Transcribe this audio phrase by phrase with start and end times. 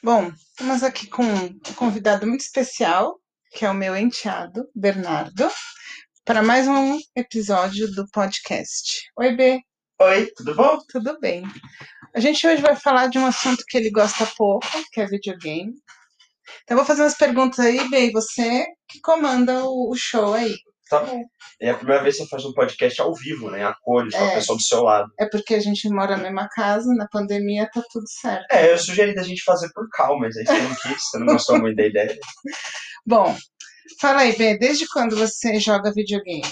[0.00, 3.18] Bom, estamos aqui com um convidado muito especial,
[3.50, 5.50] que é o meu enteado, Bernardo,
[6.24, 9.10] para mais um episódio do podcast.
[9.18, 9.60] Oi, B,
[10.00, 10.78] Oi, tudo bom?
[10.88, 11.42] tudo bem?
[12.14, 15.72] A gente hoje vai falar de um assunto que ele gosta pouco, que é videogame.
[16.62, 20.54] Então, eu vou fazer umas perguntas aí, B, você que comanda o, o show aí.
[20.88, 21.22] Tá bom.
[21.60, 23.64] É a primeira vez que você faz um podcast ao vivo, né?
[23.64, 24.34] A cores, com a É.
[24.36, 25.10] pessoa do seu lado.
[25.18, 28.46] É porque a gente mora na mesma casa, na pandemia tá tudo certo.
[28.50, 31.26] É, eu sugeri da gente fazer por calma, mas aí você não quis, você não
[31.26, 32.18] gostou muito da ideia.
[33.06, 33.36] Bom,
[34.00, 36.42] fala aí, B, desde quando você joga videogame?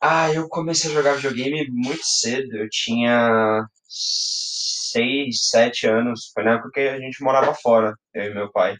[0.00, 2.56] Ah, eu comecei a jogar videogame muito cedo.
[2.56, 6.30] Eu tinha seis, sete anos.
[6.34, 8.76] Foi na época que a gente morava fora, eu e meu pai.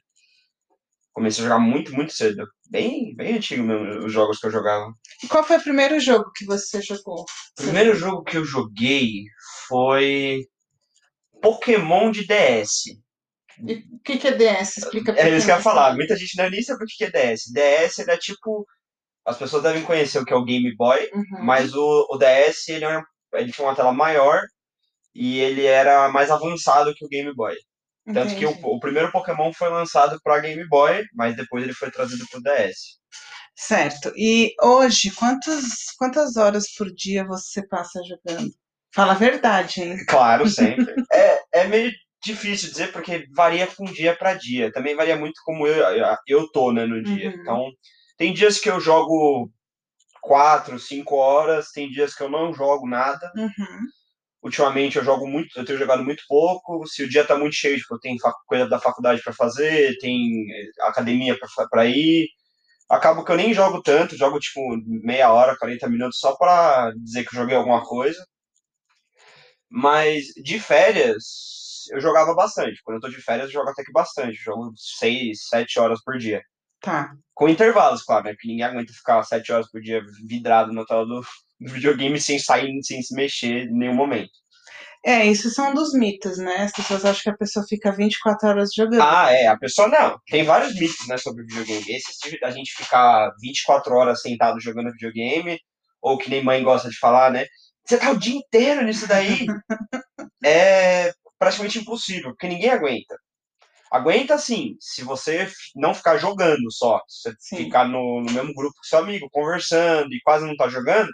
[1.12, 2.46] Comecei a jogar muito, muito cedo.
[2.70, 4.92] Bem, bem antigo mesmo, os jogos que eu jogava.
[5.22, 7.20] E qual foi o primeiro jogo que você jogou?
[7.58, 9.24] O primeiro jogo que eu joguei
[9.68, 10.40] foi
[11.40, 12.84] Pokémon de DS.
[13.66, 14.78] E o que, que é DS?
[14.78, 15.94] Explica É isso que eu ia falar.
[15.94, 17.52] Muita gente não nem sabe o que é DS.
[17.52, 18.66] DS ele é tipo.
[19.24, 21.44] As pessoas devem conhecer o que é o Game Boy, Uhum.
[21.44, 23.04] mas o, o DS ele, era-
[23.34, 24.40] ele tinha uma tela maior
[25.14, 27.54] e ele era mais avançado que o Game Boy.
[28.04, 31.90] Tanto que o, o primeiro Pokémon foi lançado para Game Boy, mas depois ele foi
[31.90, 33.00] trazido para o DS.
[33.54, 34.12] Certo.
[34.16, 38.50] E hoje, quantas, quantas horas por dia você passa jogando?
[38.94, 39.96] Fala a verdade, hein?
[40.08, 40.94] Claro, sempre.
[41.12, 41.92] é, é meio
[42.24, 44.72] difícil dizer porque varia com dia para dia.
[44.72, 47.30] Também varia muito como eu, eu, eu tô né, no dia.
[47.30, 47.40] Uhum.
[47.40, 47.70] Então,
[48.16, 49.50] tem dias que eu jogo
[50.20, 53.30] quatro, cinco horas, tem dias que eu não jogo nada.
[53.36, 53.86] Uhum.
[54.42, 56.86] Ultimamente eu jogo muito, eu tenho jogado muito pouco.
[56.86, 59.96] Se o dia tá muito cheio, tipo, eu tenho fac- coisa da faculdade para fazer,
[60.00, 61.38] tem eh, academia
[61.70, 62.28] para ir.
[62.90, 67.24] Acabo que eu nem jogo tanto, jogo tipo meia hora, 40 minutos só pra dizer
[67.26, 68.24] que eu joguei alguma coisa.
[69.70, 72.80] Mas de férias eu jogava bastante.
[72.84, 74.36] Quando eu tô de férias eu jogo até que bastante.
[74.38, 76.42] Eu jogo 6, 7 horas por dia.
[76.80, 77.14] Tá.
[77.34, 78.32] Com intervalos, claro, né?
[78.32, 81.22] Porque ninguém aguenta ficar 7 horas por dia vidrado na tela do,
[81.62, 84.30] do videogame sem sair, sem se mexer em nenhum momento.
[85.04, 86.58] É, isso são um dos mitos, né?
[86.58, 89.02] As pessoas acham que a pessoa fica 24 horas jogando.
[89.02, 90.16] Ah, é, a pessoa não.
[90.28, 91.84] Tem vários mitos, né, sobre videogame.
[91.88, 95.58] Esse de a gente ficar 24 horas sentado jogando videogame,
[96.00, 97.46] ou que nem mãe gosta de falar, né?
[97.84, 99.46] Você tá o dia inteiro nisso daí?
[100.44, 103.16] é praticamente impossível, porque ninguém aguenta.
[103.90, 107.56] Aguenta sim, se você não ficar jogando só, se você Sim.
[107.56, 111.10] ficar no, no mesmo grupo com seu amigo, conversando e quase não tá jogando,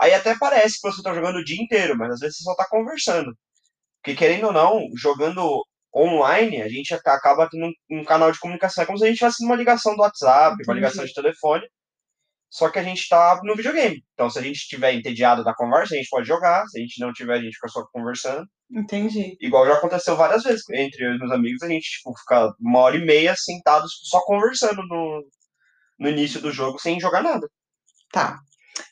[0.00, 2.54] aí até parece que você tá jogando o dia inteiro, mas às vezes você só
[2.56, 3.36] tá conversando.
[4.02, 5.62] Porque querendo ou não, jogando
[5.94, 8.82] online, a gente aca- acaba tendo um, um canal de comunicação.
[8.84, 11.66] É como se a gente tivesse numa ligação do WhatsApp, uma ligação de telefone,
[12.48, 14.04] só que a gente tá no videogame.
[14.14, 16.66] Então, se a gente estiver entediado da conversa, a gente pode jogar.
[16.66, 18.44] Se a gente não tiver, a gente fica só conversando.
[18.70, 19.36] Entendi.
[19.40, 22.80] Igual já aconteceu várias vezes entre eu e meus amigos, a gente tipo, fica uma
[22.80, 25.24] hora e meia sentados só conversando no,
[25.98, 27.48] no início do jogo sem jogar nada.
[28.12, 28.38] Tá.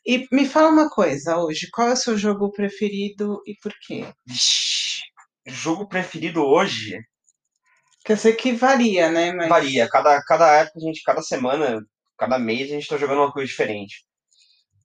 [0.07, 4.07] E me fala uma coisa hoje, qual é o seu jogo preferido e por quê?
[4.27, 5.03] Vixe,
[5.47, 6.99] jogo preferido hoje
[8.09, 9.33] eu sei que varia, né?
[9.33, 9.89] Mas varia.
[9.89, 11.85] Cada, cada época, a gente, cada semana,
[12.17, 14.05] cada mês, a gente tá jogando uma coisa diferente.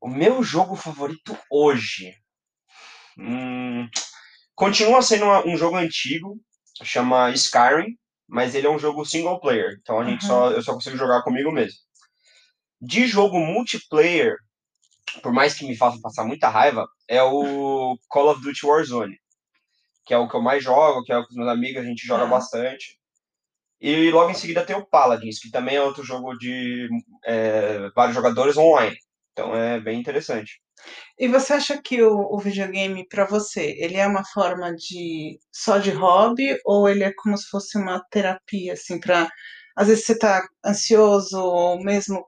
[0.01, 2.13] O meu jogo favorito hoje.
[3.17, 3.87] hum,
[4.55, 6.39] continua sendo uma- um jogo antigo,
[6.83, 7.97] chama Skyrim,
[8.27, 9.77] mas ele é um jogo single player.
[9.81, 10.27] Então a gente Uhum.
[10.27, 11.77] só, eu só consigo jogar comigo mesmo.
[12.81, 14.35] De jogo multiplayer,
[15.21, 19.17] por mais que me faça passar muita raiva, é o Call of Duty Warzone.
[20.05, 21.85] Que é o que eu mais jogo, que é o que os meus amigos a
[21.85, 22.29] gente joga Tá.
[22.29, 22.99] bastante.
[23.79, 26.87] E logo em seguida tem o Paladins, que também é outro jogo de
[27.25, 28.95] é, vários jogadores online.
[29.33, 30.61] Então é bem interessante.
[31.17, 35.77] E você acha que o, o videogame, para você, ele é uma forma de só
[35.77, 39.29] de hobby ou ele é como se fosse uma terapia, assim, para
[39.75, 42.23] às vezes você tá ansioso ou mesmo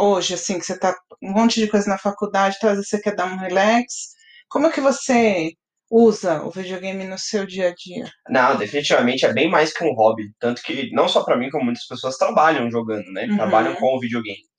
[0.00, 3.00] hoje, assim, que você tá um monte de coisa na faculdade, então às vezes você
[3.00, 4.10] quer dar um relax.
[4.48, 5.52] Como é que você
[5.90, 8.10] usa o videogame no seu dia a dia?
[8.28, 10.30] Não, definitivamente é bem mais que um hobby.
[10.38, 13.26] Tanto que não só pra mim, como muitas pessoas trabalham jogando, né?
[13.26, 13.36] Uhum.
[13.36, 14.50] Trabalham com o videogame.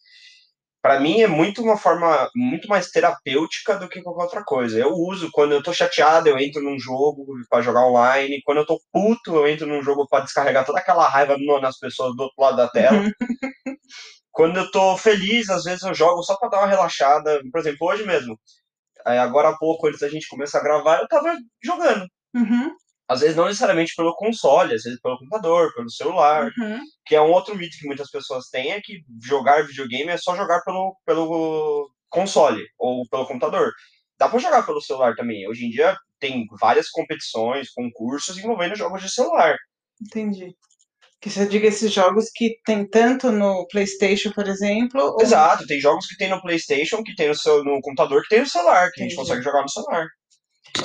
[0.81, 4.79] Pra mim é muito uma forma muito mais terapêutica do que qualquer outra coisa.
[4.79, 8.41] Eu uso quando eu tô chateado, eu entro num jogo pra jogar online.
[8.43, 12.15] Quando eu tô puto, eu entro num jogo pra descarregar toda aquela raiva nas pessoas
[12.15, 12.97] do outro lado da tela.
[12.97, 13.11] Uhum.
[14.31, 17.41] Quando eu tô feliz, às vezes eu jogo só pra dar uma relaxada.
[17.51, 18.39] Por exemplo, hoje mesmo.
[19.05, 22.05] Aí, agora há pouco, antes da gente começar a gravar, eu tava jogando.
[22.35, 22.71] Uhum,
[23.07, 26.51] Às vezes não necessariamente pelo console, às vezes pelo computador, pelo celular.
[26.57, 26.79] uhum.
[27.05, 30.35] Que é um outro mito que muitas pessoas têm, é que jogar videogame é só
[30.35, 33.73] jogar pelo, pelo console ou pelo computador.
[34.17, 35.47] Dá pra jogar pelo celular também.
[35.49, 39.57] Hoje em dia tem várias competições, concursos envolvendo jogos de celular.
[40.01, 40.55] Entendi.
[41.21, 44.99] Que você diga esses jogos que tem tanto no PlayStation, por exemplo.
[45.01, 48.29] ou- Exato, tem jogos que tem no PlayStation, que tem no, seu, no computador, que
[48.29, 49.15] tem no celular, que a gente Entendi.
[49.15, 50.07] consegue jogar no celular.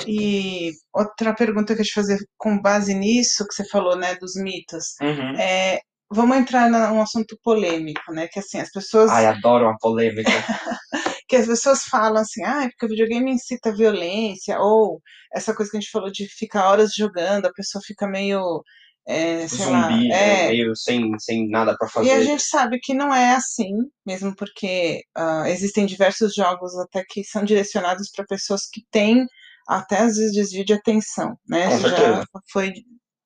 [0.05, 4.35] E outra pergunta que eu te fazer com base nisso que você falou, né, dos
[4.35, 4.95] mitos.
[5.01, 5.39] Uhum.
[5.39, 5.79] É,
[6.11, 8.27] vamos entrar num assunto polêmico, né?
[8.27, 9.09] Que assim, as pessoas.
[9.09, 10.29] Ai, adoro uma polêmica.
[11.27, 15.01] que as pessoas falam assim, ah, porque o videogame incita violência, ou
[15.33, 18.61] essa coisa que a gente falou de ficar horas jogando, a pessoa fica meio,
[19.07, 20.45] é, sei lá, Zumbi, né?
[20.45, 22.09] é, Meio sem, sem nada pra fazer.
[22.09, 23.71] e a gente sabe que não é assim,
[24.05, 29.25] mesmo porque ah, existem diversos jogos até que são direcionados para pessoas que têm
[29.67, 31.67] até às vezes desvio de atenção, né?
[31.67, 32.73] Com Isso já foi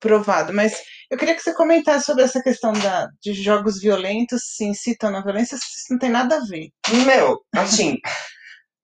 [0.02, 0.52] provado.
[0.52, 0.74] Mas
[1.10, 5.22] eu queria que você comentasse sobre essa questão da, de jogos violentos, se incitam na
[5.22, 6.68] violência, se isso não tem nada a ver.
[7.06, 7.96] Meu, assim.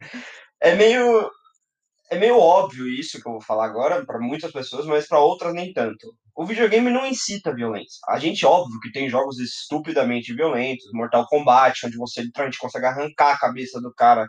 [0.62, 1.30] é meio.
[2.10, 5.52] É meio óbvio isso que eu vou falar agora pra muitas pessoas, mas pra outras
[5.52, 6.14] nem tanto.
[6.34, 7.98] O videogame não incita a violência.
[8.08, 13.34] A gente, óbvio, que tem jogos estupidamente violentos, Mortal Kombat, onde você literalmente consegue arrancar
[13.34, 14.26] a cabeça do cara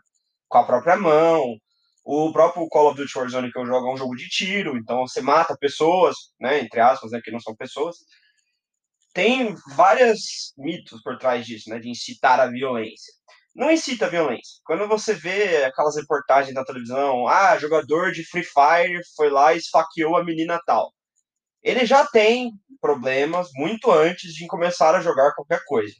[0.49, 1.55] com a própria mão.
[2.03, 5.07] O próprio Call of Duty Warzone que eu jogo é um jogo de tiro, então
[5.07, 7.97] você mata pessoas, né, entre aspas, né, que não são pessoas.
[9.13, 13.13] Tem vários mitos por trás disso, né, de incitar a violência.
[13.59, 14.61] Não incita a violência.
[14.63, 19.57] Quando você vê aquelas reportagens na televisão, ah, jogador de Free Fire foi lá e
[19.57, 20.93] esfaqueou a menina tal.
[21.61, 25.93] Ele já tem problemas muito antes de começar a jogar qualquer coisa.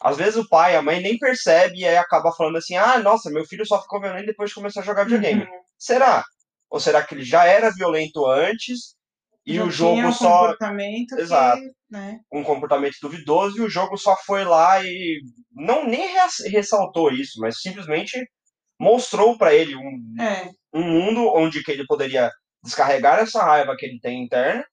[0.00, 3.30] Às vezes o pai, a mãe nem percebe e aí acaba falando assim: ah, nossa,
[3.30, 5.42] meu filho só ficou violento depois de começar a jogar videogame.
[5.42, 5.60] Uhum.
[5.78, 6.24] Será?
[6.70, 8.96] Ou será que ele já era violento antes
[9.46, 11.60] e o jogo um só comportamento Exato.
[11.60, 12.18] que, né?
[12.32, 15.20] um comportamento duvidoso e o jogo só foi lá e
[15.52, 18.18] não nem res- ressaltou isso, mas simplesmente
[18.78, 22.30] mostrou pra ele um, É, um mundo onde que ele poderia
[22.62, 24.64] descarregar essa raiva que ele tem interna.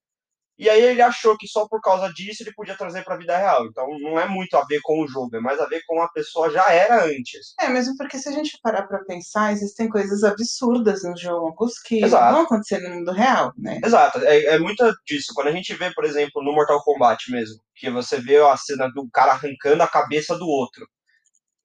[0.57, 3.65] E aí ele achou que só por causa disso ele podia trazer pra vida real.
[3.65, 6.07] Então não é muito a ver com o jogo, é mais a ver com a
[6.09, 7.53] pessoa já era antes.
[7.59, 12.03] é, mesmo porque se a gente parar para pensar, existem coisas absurdas nos jogos que
[12.03, 12.33] Exato.
[12.33, 13.79] vão acontecer no mundo real, né?
[13.83, 15.33] Exato, é, é muito disso.
[15.33, 18.87] Quando a gente vê, por exemplo, no Mortal Kombat mesmo, que você vê a cena
[18.89, 20.87] do cara arrancando a cabeça do outro.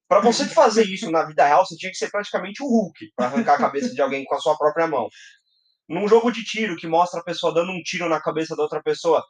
[0.07, 3.27] Pra você fazer isso na vida real, você tinha que ser praticamente o Hulk pra
[3.27, 5.07] arrancar a cabeça de alguém com a sua própria mão.
[5.89, 8.81] Num jogo de tiro que mostra a pessoa dando um tiro na cabeça da outra
[8.81, 9.23] pessoa,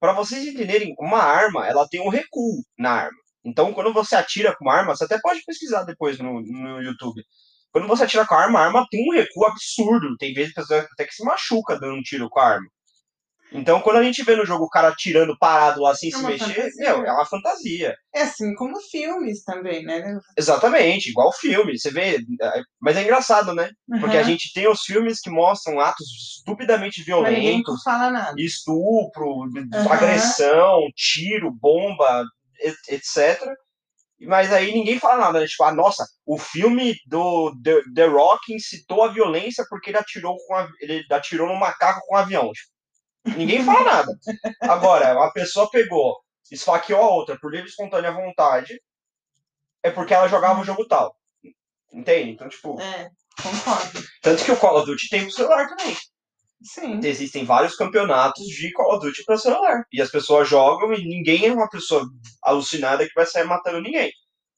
[0.00, 3.18] Pra vocês entenderem, uma arma, ela tem um recuo na arma.
[3.44, 7.22] Então, quando você atira com uma arma, você até pode pesquisar depois no, no YouTube.
[7.70, 10.16] Quando você atira com a arma, a arma tem um recuo absurdo.
[10.16, 12.66] Tem vezes que até que se machuca dando um tiro com a arma.
[13.52, 16.22] Então, quando a gente vê no jogo o cara atirando parado lá sem É se
[16.24, 16.70] mexer, fantasia.
[16.76, 17.96] meu, é uma fantasia.
[18.14, 20.18] É assim como filmes também, né?
[20.36, 21.78] Exatamente, igual filme.
[21.78, 22.16] Você vê.
[22.16, 23.70] é, Mas é engraçado, né?
[24.00, 26.06] Porque a gente tem os filmes que mostram atos
[26.38, 28.34] estupidamente Mas violentos, fala nada.
[28.40, 29.44] estupro,
[29.74, 29.92] Aham.
[29.92, 32.24] agressão, tiro, bomba,
[32.60, 33.52] et- etc.
[34.22, 35.46] Mas aí ninguém fala nada, né?
[35.46, 40.36] Tipo, ah, nossa, o filme do The, The Rock incitou a violência porque ele atirou,
[40.46, 42.52] com a- ele atirou no macaco com um avião.
[42.52, 42.68] Tipo,
[43.36, 44.18] ninguém fala nada.
[44.62, 46.16] Agora, uma pessoa pegou,
[46.50, 48.80] esfaqueou a outra por livre e espontânea vontade,
[49.82, 51.16] é porque ela jogava o jogo tal.
[51.92, 52.30] Entende?
[52.32, 53.10] Então, tipo, É,
[53.42, 54.02] concordo.
[54.22, 55.96] tanto que o Call of Duty tem pro celular também.
[56.62, 57.00] Sim.
[57.02, 59.82] Existem vários campeonatos de Call of Duty para celular.
[59.92, 62.04] E as pessoas jogam e ninguém é uma pessoa
[62.42, 64.12] alucinada que vai sair matando ninguém.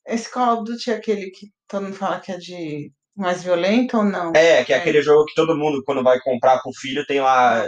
[0.04, 3.98] Esse Call of Duty é aquele que todo mundo fala que é de mais violento
[3.98, 4.32] ou não?
[4.34, 4.80] É, que é É.
[4.80, 7.64] aquele jogo que todo mundo, quando vai comprar pro filho, tem lá.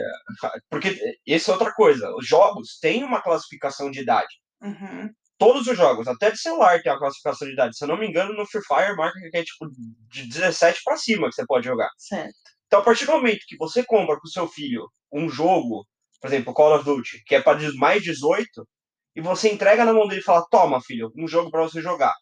[0.71, 0.97] Porque
[1.27, 2.11] isso é outra coisa.
[2.17, 4.35] Os jogos têm uma classificação de idade.
[4.63, 5.11] Uhum.
[5.39, 7.77] Todos os jogos, até de celular, tem uma classificação de idade.
[7.77, 9.67] Se eu não me engano, no Free Fire marca que é tipo
[10.11, 11.91] de 17 pra cima que você pode jogar.
[11.99, 12.33] Certo.
[12.67, 15.85] Então, a partir do momento que você compra pro seu filho um jogo,
[16.21, 18.67] por exemplo, Call of Duty, que é para mais 18,
[19.17, 22.15] e você entrega na mão dele e fala: Toma, filho, um jogo para você jogar.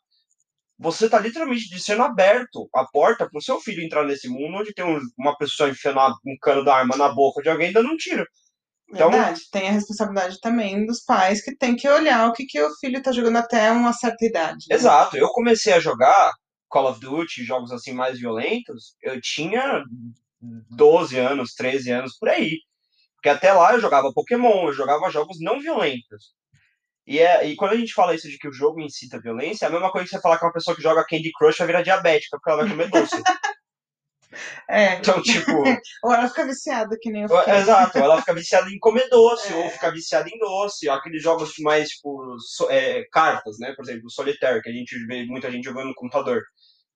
[0.83, 4.85] Você tá literalmente sendo aberto a porta pro seu filho entrar nesse mundo onde tem
[4.85, 7.97] um- uma pessoa enfiando um cano da arma na boca de alguém e dando um
[7.97, 8.27] tiro.
[8.91, 9.41] Então- Verdade.
[9.51, 13.03] Tem a responsabilidade também dos pais que tem que olhar o que, que o filho
[13.03, 14.67] tá jogando até uma certa idade.
[14.69, 14.75] né?
[14.77, 16.33] Exato, eu comecei a jogar
[16.69, 19.83] Call of Duty, jogos assim mais violentos, eu tinha
[20.71, 22.59] 12 anos, 13 anos por aí.
[23.15, 26.35] Porque até lá eu jogava Pokémon, eu jogava jogos não violentos.
[27.06, 29.68] E, é, e quando a gente fala isso de que o jogo incita violência, é
[29.68, 31.82] a mesma coisa que você falar que uma pessoa que joga Candy Crush vai virar
[31.82, 33.16] diabética, porque ela vai comer doce.
[34.68, 34.94] É.
[34.94, 35.50] Então, tipo,
[36.04, 37.52] Ou ela fica viciada, que nem eu fiquei.
[37.54, 39.56] Exato, ela fica viciada em comer doce, É.
[39.56, 43.75] ou fica viciada em doce, aqueles jogos mais, tipo, so- é, cartas, né?
[43.76, 46.40] Por exemplo, Solitaire, que a gente vê muita gente jogando no computador.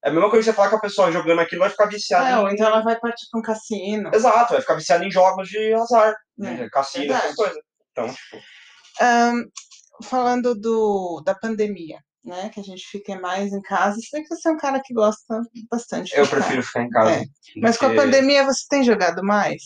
[0.03, 2.29] É a mesma coisa que você falar que a pessoa jogando aquilo vai ficar viciada
[2.31, 2.55] É, ou em...
[2.55, 4.11] então ela vai partir pra um cassino.
[4.15, 6.69] Exato, vai ficar viciada em jogos de azar, É, né?
[6.73, 7.25] cassino, verdade.
[7.25, 7.59] essas coisas.
[7.93, 8.37] Então, tipo,
[9.03, 9.45] Um,
[10.03, 12.49] falando do, da pandemia, né?
[12.51, 13.99] Que a gente fique mais em casa.
[14.01, 16.37] Se bem que você é um cara que gosta bastante de Eu ficar.
[16.39, 17.11] prefiro ficar em casa.
[17.23, 17.25] É.
[17.61, 19.63] Mas com a pandemia você tem jogado mais?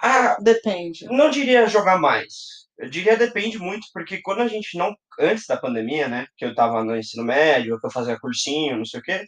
[0.00, 1.06] Ah, Depende.
[1.06, 2.66] não diria jogar mais.
[2.78, 4.94] Eu diria depende muito, porque quando a gente não.
[5.20, 6.26] Antes da pandemia, né?
[6.36, 9.24] Que eu tava no ensino médio, que eu fazia cursinho, não sei o quê,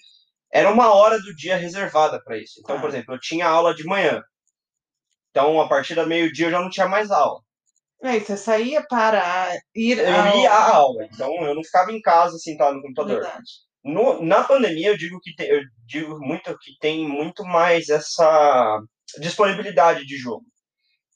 [0.52, 2.60] era uma hora do dia reservada para isso.
[2.60, 2.80] Então, Ah.
[2.80, 4.22] por exemplo, eu tinha aula de manhã.
[5.30, 7.40] Então, a partir da meio-dia eu já não tinha mais aula.
[8.02, 10.38] Aí você saía para ir Eu ao...
[10.38, 13.20] ia à aula, então eu não ficava em casa sentado no computador.
[13.20, 13.44] Verdade.
[13.84, 18.78] No- na pandemia, eu digo que tem, eu digo muito que tem muito mais essa
[19.18, 20.44] disponibilidade de jogo.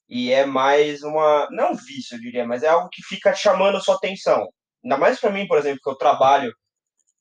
[0.09, 3.81] E é mais uma, não vício, eu diria, mas é algo que fica chamando a
[3.81, 4.47] sua atenção.
[4.85, 6.53] Ainda mais para mim, por exemplo, que eu trabalho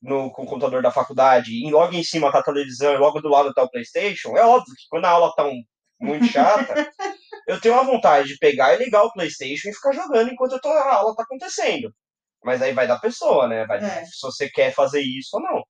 [0.02, 3.20] no, com o computador da faculdade e logo em cima tá a televisão e logo
[3.20, 4.36] do lado tá o PlayStation.
[4.36, 5.62] É óbvio que quando a aula tá um-
[6.00, 6.74] muito chata,
[7.46, 10.68] eu tenho uma vontade de pegar e ligar o PlayStation e ficar jogando enquanto tô,
[10.68, 11.92] a aula tá acontecendo.
[12.44, 13.66] Mas aí vai da pessoa, né?
[13.66, 14.04] Vai, É.
[14.06, 15.62] Se você quer fazer isso ou não.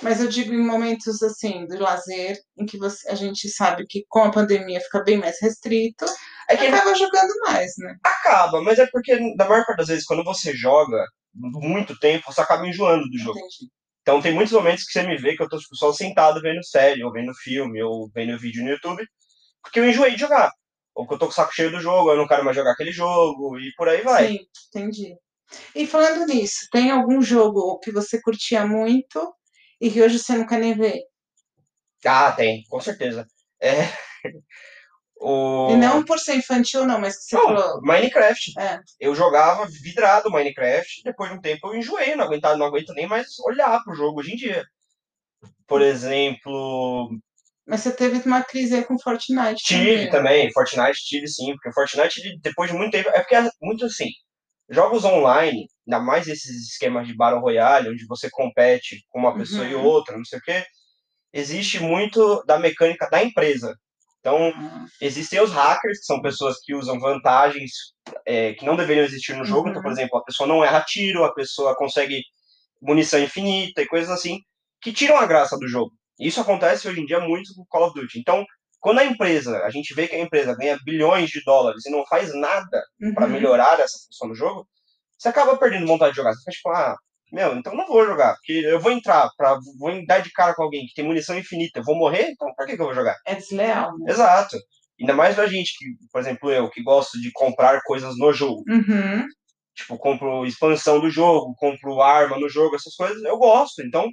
[0.00, 4.04] Mas eu digo em momentos assim de lazer, em que você, a gente sabe que
[4.08, 6.04] com a pandemia fica bem mais restrito,
[6.48, 7.96] É que acaba jogando mais, né?
[8.02, 11.04] acaba, mas é porque, da maior parte das vezes, quando você joga
[11.34, 13.38] muito tempo, você acaba enjoando do jogo.
[13.38, 13.70] Entendi.
[14.02, 16.64] Então tem muitos momentos que você me vê que eu tô tipo, só sentado vendo
[16.64, 19.04] série, ou vendo filme, ou vendo vídeo no YouTube,
[19.62, 20.50] porque eu enjoei de jogar.
[20.94, 22.72] Ou que eu tô com o saco cheio do jogo, eu não quero mais jogar
[22.72, 24.28] aquele jogo, e por aí vai.
[24.28, 25.16] Sim, entendi.
[25.74, 29.34] E falando nisso, tem algum jogo que você curtia muito
[29.80, 31.00] e que hoje você não quer nem ver?
[32.04, 33.26] Ah, tem, com certeza.
[33.60, 33.88] É.
[35.24, 35.70] O...
[35.70, 37.80] E não por ser infantil, não, mas que você Não, falou.
[37.82, 38.58] Minecraft.
[38.58, 42.92] É, Eu jogava vidrado Minecraft, depois de um tempo eu enjoei, não aguentava, não aguento
[42.92, 44.64] nem mais olhar pro jogo hoje em dia.
[45.64, 47.08] Por exemplo,
[47.66, 49.62] mas você teve uma crise aí com Fortnite.
[49.64, 50.10] tive também.
[50.10, 54.08] também, Fortnite tive sim, porque Fortnite, depois de muito tempo, é porque é muito assim,
[54.70, 59.66] jogos online, ainda mais esses esquemas de Battle Royale, onde você compete com uma pessoa
[59.66, 59.84] e Uhum.
[59.84, 60.64] outra, não sei o quê,
[61.32, 63.74] existe muito da mecânica da empresa.
[64.20, 67.70] Então, Ah, existem os hackers, que são pessoas que usam vantagens
[68.26, 69.64] é, que não deveriam existir no jogo.
[69.64, 69.70] Uhum.
[69.70, 72.22] Então, por exemplo, a pessoa não erra tiro, a pessoa consegue
[72.80, 74.38] munição infinita e coisas assim,
[74.80, 75.92] que tiram a graça do jogo.
[76.18, 78.18] Isso acontece hoje em dia muito com Call of Duty.
[78.18, 78.44] Então,
[78.80, 82.04] quando a empresa, a gente vê que a empresa ganha bilhões de dólares e não
[82.06, 82.82] faz nada
[83.14, 83.32] para uhum.
[83.32, 84.66] melhorar essa função do jogo,
[85.16, 86.32] você acaba perdendo vontade de jogar.
[86.32, 86.96] Você fica tipo, ah,
[87.32, 90.64] meu, então não vou jogar, porque eu vou entrar, pra, vou dar de cara com
[90.64, 93.16] alguém que tem munição infinita, eu vou morrer, então pra que, que eu vou jogar?
[93.26, 94.12] É desleal, né?
[94.12, 94.58] Exato.
[95.00, 98.62] Ainda mais pra gente que, por exemplo, eu, que gosto de comprar coisas no jogo.
[98.68, 99.26] Uhum.
[99.74, 103.82] Tipo, compro expansão do jogo, compro arma no jogo, essas coisas, eu gosto.
[103.82, 104.10] Então,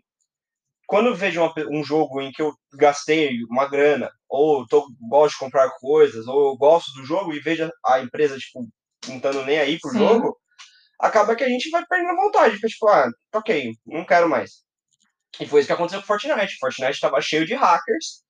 [0.90, 5.34] quando eu vejo uma um jogo em que eu gastei uma grana, ou tô, gosto
[5.36, 8.68] de comprar coisas, ou eu gosto do jogo e vejo a empresa, tipo,
[9.08, 10.00] não estando nem aí pro Sim.
[10.00, 10.36] jogo,
[11.00, 12.56] acaba que a gente vai perdendo a vontade.
[12.56, 14.64] Fica tipo, ah, ok, não quero mais.
[15.40, 16.58] E foi isso que aconteceu com Fortnite.
[16.60, 18.24] Fortnite tava cheio de hackers,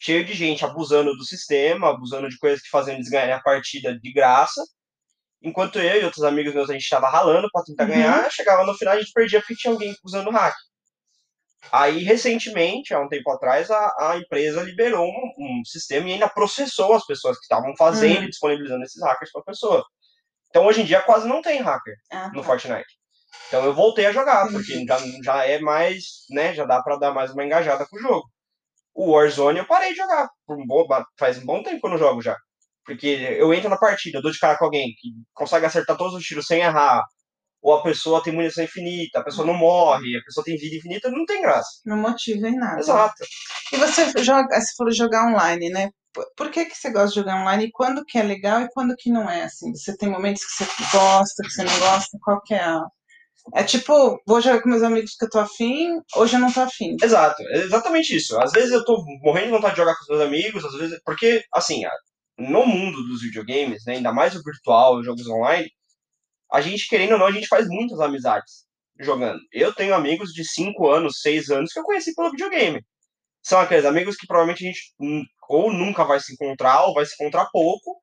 [0.00, 3.96] cheio de gente abusando do sistema, abusando de coisas que faziam eles ganharem a partida
[3.96, 4.60] de graça.
[5.40, 7.90] Enquanto eu e outros amigos meus, a gente tava ralando pra tentar Uhum.
[7.90, 10.56] ganhar, chegava no final a gente perdia porque tinha alguém usando hack.
[11.72, 16.28] Aí, recentemente, há um tempo atrás, a, a empresa liberou um, um sistema e ainda
[16.28, 18.24] processou as pessoas que estavam fazendo Uhum.
[18.24, 19.84] e disponibilizando esses hackers pra pessoa.
[20.48, 22.46] Então, hoje em dia, quase não tem hacker Ah, no tá.
[22.46, 22.98] Fortnite.
[23.48, 24.84] Então eu voltei a jogar, Entendi.
[24.84, 28.00] porque já, já é mais, né, já dá pra dar mais uma engajada com o
[28.00, 28.28] jogo.
[28.94, 30.86] O Warzone eu parei de jogar, por um bom,
[31.18, 32.36] faz um bom tempo que eu não jogo já.
[32.84, 36.14] Porque eu entro na partida, eu dou de cara com alguém que consegue acertar todos
[36.14, 37.04] os tiros sem errar,
[37.62, 41.10] ou a pessoa tem munição infinita, a pessoa não morre, a pessoa tem vida infinita,
[41.10, 41.68] não tem graça.
[41.84, 42.80] Não motiva em nada.
[42.80, 43.24] Exato.
[43.72, 45.90] E você joga, você falou jogar online, né?
[46.36, 47.66] Por- que, que você gosta de jogar online?
[47.66, 49.44] E quando que é legal e quando que não é?
[49.44, 52.18] Assim, você tem momentos que você gosta, que você não gosta?
[52.22, 52.82] Qual que é a...
[53.54, 56.60] É tipo, vou jogar com meus amigos que eu tô afim, hoje eu não tô
[56.60, 56.96] afim.
[57.02, 58.38] Exato, é exatamente isso.
[58.40, 61.00] Às vezes eu tô morrendo de vontade de jogar com os meus amigos, às vezes.
[61.04, 61.82] Porque, assim,
[62.38, 65.70] no mundo dos videogames, né, ainda mais o virtual, os jogos online,
[66.52, 68.64] a gente, querendo ou não, a gente faz muitas amizades
[68.98, 69.40] jogando.
[69.52, 72.84] Eu tenho amigos de 5 anos, 6 anos que eu conheci pelo videogame.
[73.42, 74.94] São aqueles amigos que provavelmente a gente
[75.48, 77.98] ou nunca vai se encontrar, ou vai se encontrar pouco,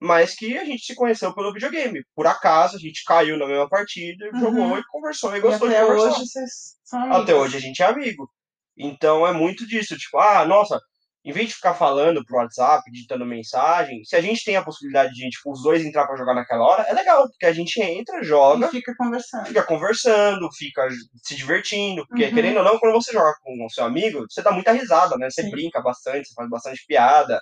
[0.00, 2.02] mas que a gente se conheceu pelo videogame.
[2.14, 4.40] Por acaso, a gente caiu na mesma partida, Uhum.
[4.40, 6.08] jogou e conversou e E gostou de até conversar.
[6.18, 6.50] hoje vocês
[6.84, 7.22] são amigos.
[7.22, 8.30] Até hoje a gente é amigo.
[8.76, 10.80] Então é muito disso, tipo, ah, nossa,
[11.26, 15.12] em vez de ficar falando pro WhatsApp, digitando mensagem, se a gente tem a possibilidade
[15.12, 18.22] de, tipo, os dois entrar pra jogar naquela hora, é legal, porque a gente entra,
[18.22, 19.46] joga, E fica conversando.
[19.46, 20.88] fica conversando, fica
[21.24, 22.32] se divertindo, porque Uhum.
[22.32, 25.28] querendo ou não, quando você joga com o seu amigo, você dá muita risada, né?
[25.28, 25.50] Você Sim.
[25.50, 27.40] brinca bastante, você faz bastante piada,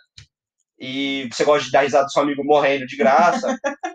[0.79, 3.47] e você gosta de dar risada do seu amigo morrendo de graça.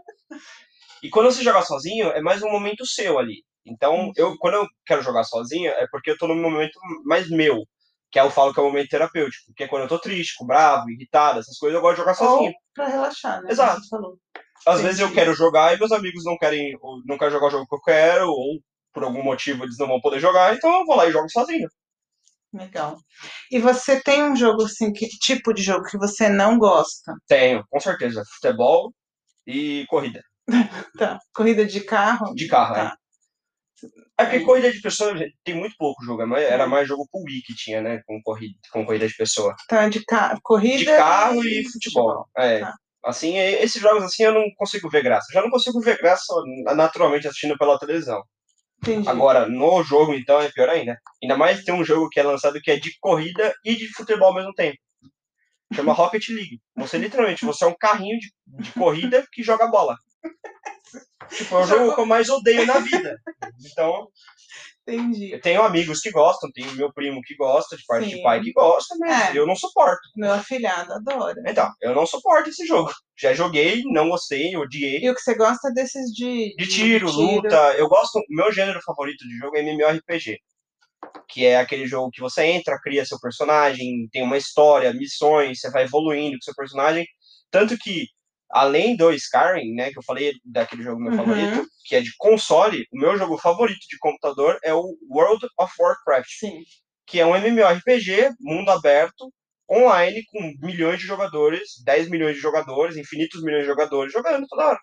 [1.01, 3.43] E quando você joga sozinho, é mais um momento seu ali.
[3.65, 7.63] Então, eu, quando eu quero jogar sozinho, é porque eu tô num momento mais meu.
[8.11, 9.53] Que eu falo que é um momento terapêutico.
[9.55, 12.49] Que é quando eu tô triste, bravo, irritado, essas coisas, eu gosto de jogar sozinho.
[12.49, 13.51] Ou pra relaxar, né?
[13.51, 13.81] Exato.
[14.65, 17.51] Às vezes eu quero jogar e meus amigos não querem, ou não querem jogar o
[17.51, 18.59] jogo que eu quero, ou
[18.93, 21.69] por algum motivo eles não vão poder jogar, então eu vou lá e jogo sozinho.
[22.51, 22.97] Legal.
[23.51, 27.13] E você tem um jogo assim, que tipo de jogo que você não gosta?
[27.27, 28.23] Tenho, com certeza.
[28.35, 28.91] Futebol
[29.45, 30.21] e corrida.
[30.97, 31.19] Tá.
[31.33, 32.33] Corrida de carro?
[32.33, 32.97] De carro, Tá.
[34.17, 34.25] É.
[34.25, 37.55] Porque corrida de pessoa tem muito pouco jogo, é era mais jogo pro Wii que
[37.55, 38.01] tinha, né?
[38.05, 39.55] Com corrida, com corrida de pessoa.
[39.67, 40.38] Tá, de ca...
[40.43, 42.25] corrida De carro e futebol.
[42.38, 42.59] É.
[42.59, 42.75] Tá.
[43.03, 45.27] Assim, esses jogos assim eu não consigo ver graça.
[45.31, 46.33] Já não consigo ver graça
[46.75, 48.21] naturalmente assistindo pela televisão.
[48.81, 49.09] Entendi.
[49.09, 50.98] Agora, no jogo, então, é pior ainda.
[51.21, 54.29] Ainda mais tem um jogo que é lançado que é de corrida e de futebol
[54.29, 54.77] ao mesmo tempo.
[55.74, 56.59] Chama Rocket League.
[56.77, 58.31] Você literalmente, você é um carrinho de,
[58.63, 59.98] de corrida que joga bola.
[61.29, 63.19] Tipo, é o jogo que eu mais odeio na vida.
[63.71, 64.07] Então,
[64.88, 65.31] Entendi.
[65.31, 68.15] eu tenho amigos que gostam, tenho meu primo que gosta, de parte Sim.
[68.17, 69.38] de pai que gosta, mas É.
[69.38, 70.01] eu não suporto.
[70.15, 71.39] Meu afilhado adora.
[71.45, 72.91] Então, eu não suporto esse jogo.
[73.17, 74.99] Já joguei, não gostei, odiei.
[75.03, 76.55] E o que você gosta desses de...
[76.57, 77.73] De tiro, luta.
[77.77, 78.19] Eu gosto.
[78.29, 80.39] Meu gênero favorito de jogo é MMORPG.
[81.29, 85.69] Que é aquele jogo que você entra, cria seu personagem, tem uma história, missões, você
[85.69, 87.05] vai evoluindo com seu personagem.
[87.51, 88.07] Tanto que,
[88.51, 91.17] além do Skyrim, né, que eu falei daquele jogo meu Uhum.
[91.17, 95.73] favorito, que é de console, o meu jogo favorito de computador é o World of
[95.79, 96.63] Warcraft, Sim.
[97.05, 99.31] que é um MMORPG, mundo aberto,
[99.71, 104.65] online, com milhões de jogadores, 10 milhões de jogadores, infinitos milhões de jogadores jogando toda
[104.67, 104.79] hora.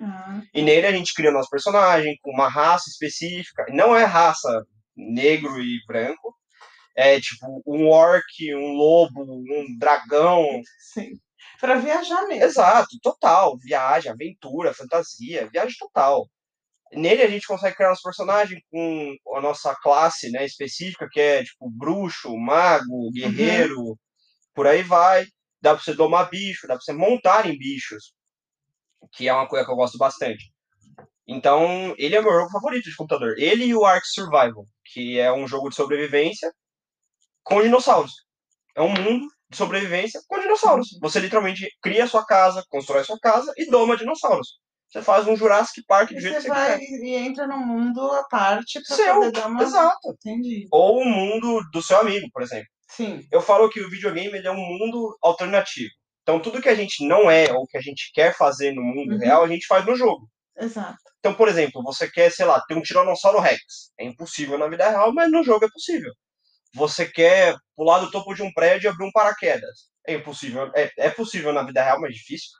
[0.00, 3.64] Ah, E nele a gente cria nosso personagem com uma raça específica.
[3.68, 4.66] Não é raça
[4.96, 6.34] negro e branco.
[6.96, 10.44] É tipo um orc, um lobo, um dragão.
[10.92, 11.10] sim.
[11.64, 12.44] Pra viajar mesmo.
[12.44, 13.56] Exato, total.
[13.56, 16.28] Viagem, aventura, fantasia, viagem total.
[16.92, 21.42] Nele a gente consegue criar nosso personagem com a nossa classe né, específica, que é
[21.42, 23.98] tipo bruxo, mago, guerreiro,
[24.54, 25.24] por aí vai.
[25.58, 28.12] Dá pra você domar bicho, dá pra você montar em bichos,
[29.14, 30.52] que é uma coisa que eu gosto bastante.
[31.26, 33.38] Então, ele é meu jogo favorito de computador.
[33.38, 36.52] Ele e o Ark Survival, que é um jogo de sobrevivência
[37.42, 38.12] com dinossauros.
[38.76, 40.88] É um mundo de sobrevivência com dinossauros.
[41.00, 44.58] Você literalmente cria sua casa, constrói sua casa e doma dinossauros.
[44.88, 47.04] Você faz um Jurassic Park do E jeito que você você vai quiser.
[47.04, 49.62] e entra num mundo à parte pra Seu, poder dar uma...
[49.62, 50.08] Exato.
[50.24, 50.66] Entendi.
[50.70, 52.66] Ou o mundo do seu amigo, por exemplo.
[52.88, 53.26] Sim.
[53.32, 55.90] Eu falo que o videogame é um mundo alternativo.
[56.22, 59.12] Então, tudo que a gente não é ou que a gente quer fazer no mundo
[59.14, 59.18] Uhum.
[59.18, 60.28] real, a gente faz no jogo.
[60.56, 60.96] Exato.
[61.18, 63.90] Então, por exemplo, você quer, sei lá, ter um Tiranossauro Rex.
[63.98, 66.12] É impossível na vida real, mas no jogo é possível.
[66.74, 69.88] Você quer pular do topo de um prédio e abrir um paraquedas.
[70.06, 70.70] É impossível.
[70.74, 72.50] É, é possível na vida real, mas difícil.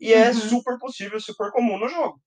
[0.00, 0.34] E é Uhum.
[0.34, 2.20] super possível, super comum no jogo.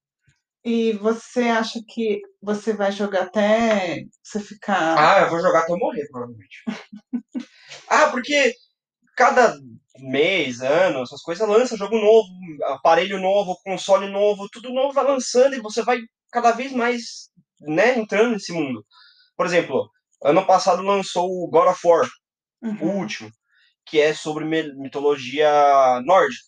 [0.64, 4.98] E você acha que você vai jogar até você ficar...
[4.98, 6.64] Ah, eu vou jogar até eu morrer, provavelmente.
[7.90, 8.54] ah, porque
[9.16, 9.56] cada
[10.00, 12.28] mês, ano, essas coisas lança jogo novo,
[12.74, 16.00] aparelho novo, console novo, tudo novo vai lançando e você vai
[16.32, 17.30] cada vez mais,
[17.62, 18.86] né, entrando nesse mundo.
[19.36, 19.90] Por exemplo,
[20.24, 22.08] ano passado lançou o God of War,
[22.62, 22.98] o Uhum.
[23.00, 23.32] último,
[23.86, 26.44] que é sobre mitologia nórdica.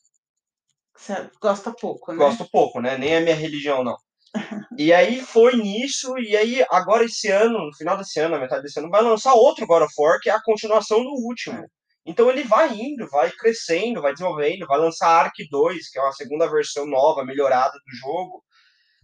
[0.95, 2.17] Você gosta pouco, né?
[2.17, 2.97] Gosto pouco, né?
[2.97, 3.97] Nem é minha religião, não.
[4.79, 8.63] E aí foi nisso, e aí agora esse ano, no final desse ano, na metade
[8.63, 11.63] desse ano, vai lançar outro God of War, que é a continuação do último.
[12.05, 16.11] Então ele vai indo, vai crescendo, vai desenvolvendo, vai lançar Ark 2, que é uma
[16.11, 18.43] segunda versão nova, melhorada do jogo.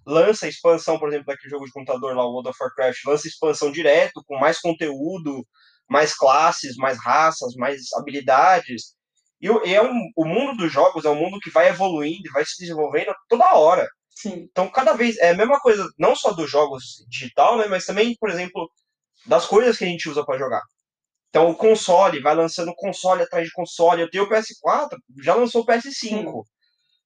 [0.10, 3.28] Lança a expansão, por exemplo, daquele jogo de computador lá, o World of Warcraft, lança
[3.28, 5.46] expansão direto, com mais conteúdo,
[5.90, 8.96] mais classes, mais raças, mais habilidades.
[9.42, 12.28] E, o- e é um, o mundo dos jogos é um mundo que vai evoluindo
[12.28, 13.88] e vai se desenvolvendo toda hora.
[14.10, 14.48] Sim.
[14.52, 18.16] Então, cada vez é a mesma coisa, não só dos jogos digital, né, mas também,
[18.20, 18.70] por exemplo,
[19.28, 20.62] das coisas que a gente usa para jogar.
[21.30, 24.02] Então, o console vai lançando console atrás de console.
[24.02, 26.44] Eu tenho o PS4, já lançou o PS5.
[26.44, 26.50] Sim.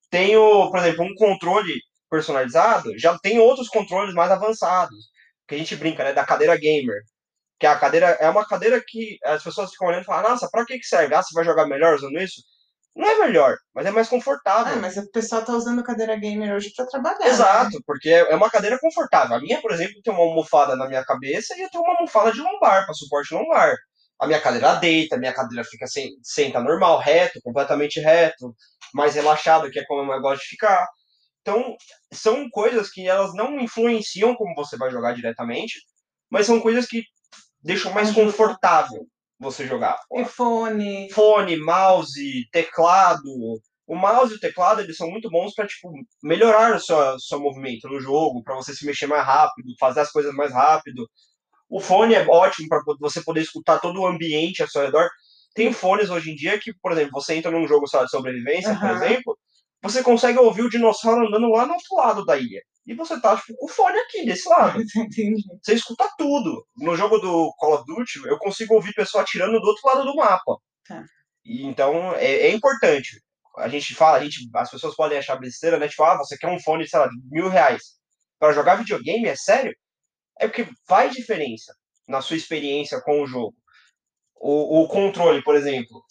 [0.09, 1.73] Tenho, por exemplo, um controle
[2.13, 4.97] personalizado, já tem outros controles mais avançados.
[5.47, 7.01] Que a gente brinca, né, da cadeira gamer.
[7.59, 10.65] Que a cadeira é uma cadeira que as pessoas ficam olhando e falam: "Nossa, para
[10.65, 11.15] que que serve?
[11.15, 12.41] Ah, você vai jogar melhor usando isso?"
[12.95, 14.73] Não é melhor, mas é mais confortável.
[14.73, 17.17] Ah, mas o pessoal tá usando cadeira gamer hoje pra trabalhar.
[17.19, 17.27] né?
[17.27, 19.35] Exato, porque é uma cadeira confortável.
[19.35, 22.31] A minha, por exemplo, tem uma almofada na minha cabeça e eu tenho uma almofada
[22.31, 23.75] de lombar, para suporte lombar.
[24.19, 28.53] A minha cadeira deita, a minha cadeira fica sem, senta normal, reto, completamente reto,
[28.93, 30.87] mais relaxado, que é como eu gosto de ficar.
[31.43, 31.75] Então,
[32.11, 35.81] são coisas que elas não influenciam como você vai jogar diretamente,
[36.31, 37.03] mas são coisas que
[37.61, 39.05] deixam mais confortável
[39.37, 39.99] você jogar.
[40.13, 41.11] E fone.
[41.11, 45.91] Fone, mouse, teclado, O mouse e o teclado, eles são muito bons para tipo,
[46.23, 50.11] melhorar o seu, seu movimento no jogo, para você se mexer mais rápido, fazer as
[50.11, 51.05] coisas mais rápido.
[51.69, 55.09] O fone é ótimo para você poder escutar todo o ambiente ao seu redor.
[55.53, 58.79] Tem fones hoje em dia que, por exemplo, você entra num jogo de sobrevivência, uhum.
[58.79, 59.37] por exemplo,
[59.83, 62.61] você consegue ouvir o dinossauro andando lá no outro lado da ilha.
[62.85, 64.81] E você tá, tipo, com o fone aqui, desse lado.
[65.63, 66.67] Você escuta tudo.
[66.75, 70.15] No jogo do Call of Duty, eu consigo ouvir pessoa atirando do outro lado do
[70.15, 70.57] mapa.
[70.85, 71.05] Tá.
[71.45, 73.21] E, então, é, é, importante.
[73.57, 75.87] A gente fala, a gente, as pessoas podem achar besteira, né?
[75.87, 77.83] Tipo, ah, você quer um fone, sei lá, de mil reais.
[78.37, 79.73] Para jogar videogame, é sério?
[80.39, 81.73] é porque faz diferença
[82.07, 83.55] na sua experiência com o jogo.
[84.35, 86.03] O, o controle, por exemplo,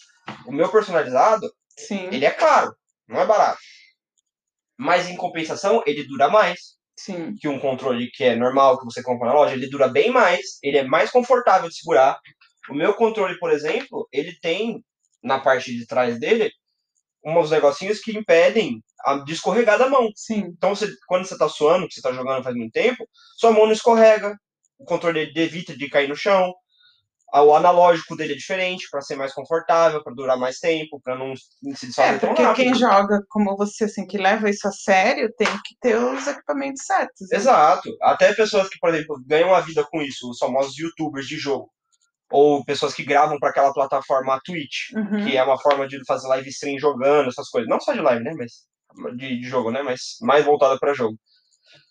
[0.47, 2.09] o meu personalizado, Sim.
[2.11, 2.75] ele é caro,
[3.13, 3.59] não é barato.
[4.79, 6.77] Mas em compensação, ele dura mais.
[6.99, 7.35] Sim.
[7.35, 10.59] Que um controle que é normal, que você compra na loja, ele dura bem mais,
[10.63, 12.19] ele é mais confortável de segurar.
[12.71, 14.85] O meu controle, por exemplo, ele tem
[15.23, 16.51] na parte de trás dele
[17.25, 18.83] uns negocinhos que impedem
[19.25, 20.09] de escorregar da mão.
[20.15, 20.45] Sim.
[20.57, 23.67] Então, você, quando você está suando, que você está jogando faz muito tempo, sua mão
[23.67, 24.37] não escorrega,
[24.79, 26.53] o controle evita de cair no chão,
[27.35, 31.35] o analógico dele é diferente para ser mais confortável, para durar mais tempo, para não
[31.35, 35.49] se desfazer É, porque quem joga como você, assim, que leva isso a sério, tem
[35.49, 37.29] que ter os equipamentos certos.
[37.31, 37.39] Né?
[37.39, 37.89] Exato.
[38.03, 41.71] Até pessoas que, por exemplo, ganham a vida com isso, os famosos youtubers de jogo
[42.33, 45.25] ou pessoas que gravam para aquela plataforma Twitch, uhum.
[45.25, 47.69] que é uma forma de fazer live stream jogando, essas coisas.
[47.69, 48.33] Não só de live, né?
[48.35, 49.83] Mas de, de jogo, né?
[49.83, 51.19] Mas mais voltada para jogo.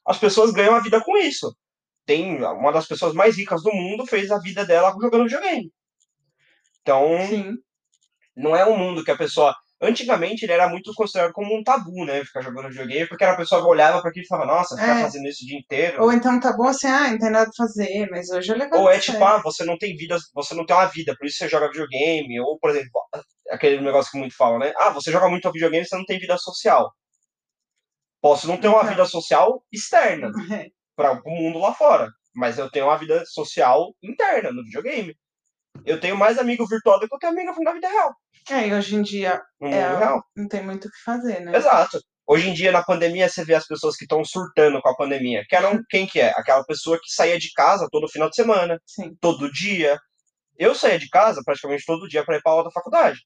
[0.06, 1.56] As pessoas ganham a vida com isso.
[2.06, 5.72] Tem uma das pessoas mais ricas do mundo fez a vida dela jogando videogame.
[6.82, 7.58] Então, Sim.
[8.36, 12.06] não é um mundo que a pessoa Antigamente ele era muito considerado como um tabu,
[12.06, 12.24] né?
[12.24, 15.00] Ficar jogando videogame, porque era a pessoa que olhava para aquilo e falava, nossa, ficar
[15.00, 15.02] é.
[15.02, 16.04] fazendo isso o dia inteiro.
[16.04, 18.78] Ou então tá bom assim, ah, não tem nada a fazer, mas hoje eu levo
[18.78, 21.38] Ou é tipo, ah, você não tem vida, você não tem uma vida, por isso
[21.38, 22.40] você joga videogame.
[22.42, 22.92] Ou, por exemplo,
[23.50, 24.72] aquele negócio que muito fala, né?
[24.78, 26.94] Ah, você joga muito videogame, você não tem vida social.
[28.22, 28.90] Posso não ter uma então.
[28.92, 30.68] vida social externa é.
[31.02, 35.16] Para o mundo lá fora, mas eu tenho uma vida social interna no videogame.
[35.86, 38.14] Eu tenho mais amigo virtual do que eu tenho amigo na vida real.
[38.50, 39.84] É, e hoje em dia é,
[40.36, 41.56] não tem muito o que fazer, né?
[41.56, 42.00] Exato.
[42.28, 45.44] Hoje em dia, na pandemia, você vê as pessoas que estão surtando com a pandemia.
[45.48, 46.30] Que eram quem que é?
[46.36, 49.16] Aquela pessoa que saía de casa todo final de semana, Sim.
[49.20, 50.00] todo dia.
[50.58, 53.20] Eu saía de casa praticamente todo dia para ir para aula da faculdade.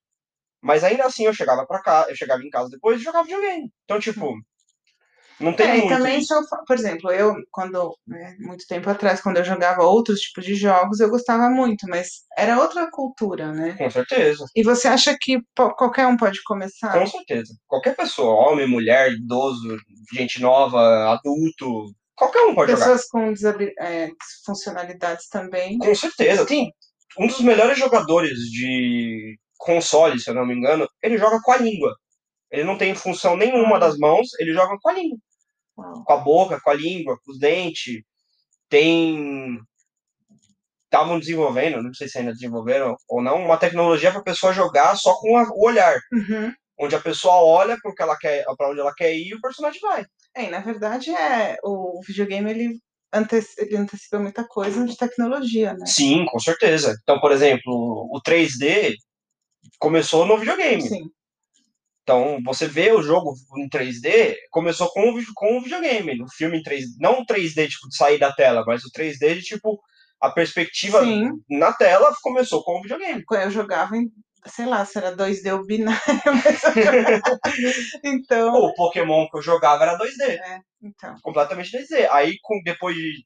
[0.62, 3.70] Mas ainda assim eu chegava para cá, eu chegava em casa depois e jogava videogame.
[3.84, 4.34] Então, tipo,
[5.40, 5.90] não tem é, muito.
[5.90, 10.46] também sou, por exemplo, eu, quando, né, muito tempo atrás, quando eu jogava outros tipos
[10.46, 13.74] de jogos, eu gostava muito, mas era outra cultura, né?
[13.78, 14.46] Com certeza.
[14.56, 16.94] E você acha que qualquer um pode começar?
[16.94, 17.54] Com certeza.
[17.68, 19.78] Qualquer pessoa, homem, mulher, idoso,
[20.14, 23.32] gente nova, adulto, qualquer um pode Pessoas jogar.
[23.34, 24.10] Pessoas com é,
[24.46, 25.78] funcionalidades também.
[25.78, 26.46] Com certeza.
[26.46, 26.72] Tem
[27.20, 31.58] um dos melhores jogadores de console, se eu não me engano, ele joga com a
[31.58, 31.96] língua.
[32.56, 35.18] Ele não tem função nenhuma das mãos, ele joga com a língua.
[35.76, 38.02] Com a boca, com a língua, com os dentes.
[38.70, 39.60] Tem.
[40.86, 44.96] Estavam desenvolvendo, não sei se ainda desenvolveram ou não, uma tecnologia para a pessoa jogar
[44.96, 46.00] só com o olhar.
[46.14, 46.54] Uhum.
[46.80, 49.42] Onde a pessoa olha para que ela quer, para onde ela quer ir e o
[49.42, 50.06] personagem vai.
[50.34, 52.80] É, na verdade é o videogame ele
[53.58, 55.86] ele antecipa muita coisa de tecnologia, né?
[55.86, 56.98] Sim, com certeza.
[57.02, 58.96] Então, por exemplo, o 3D
[59.80, 60.82] começou no videogame.
[60.82, 61.10] Sim.
[62.06, 66.60] Então, você vê o jogo em 3D, começou com o, com o videogame, no filme
[66.60, 69.82] em 3D, não o 3D, tipo, de sair da tela, mas o 3D de, tipo,
[70.22, 71.32] a perspectiva Sim.
[71.50, 73.26] na tela começou com o videogame.
[73.26, 74.08] Quando eu jogava em,
[74.46, 76.00] sei lá, se era 2D ou binário,
[76.46, 76.64] mas...
[78.04, 78.54] então...
[78.54, 80.30] O Pokémon que eu jogava era 2D.
[80.30, 81.16] É, então.
[81.24, 82.08] Completamente 2D.
[82.12, 83.26] Aí, com, depois de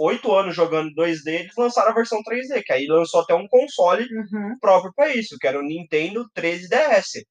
[0.00, 4.04] oito anos jogando 2D, eles lançaram a versão 3D, que aí lançou até um console
[4.04, 4.56] uhum.
[4.58, 7.26] próprio para isso, que era o Nintendo 3DS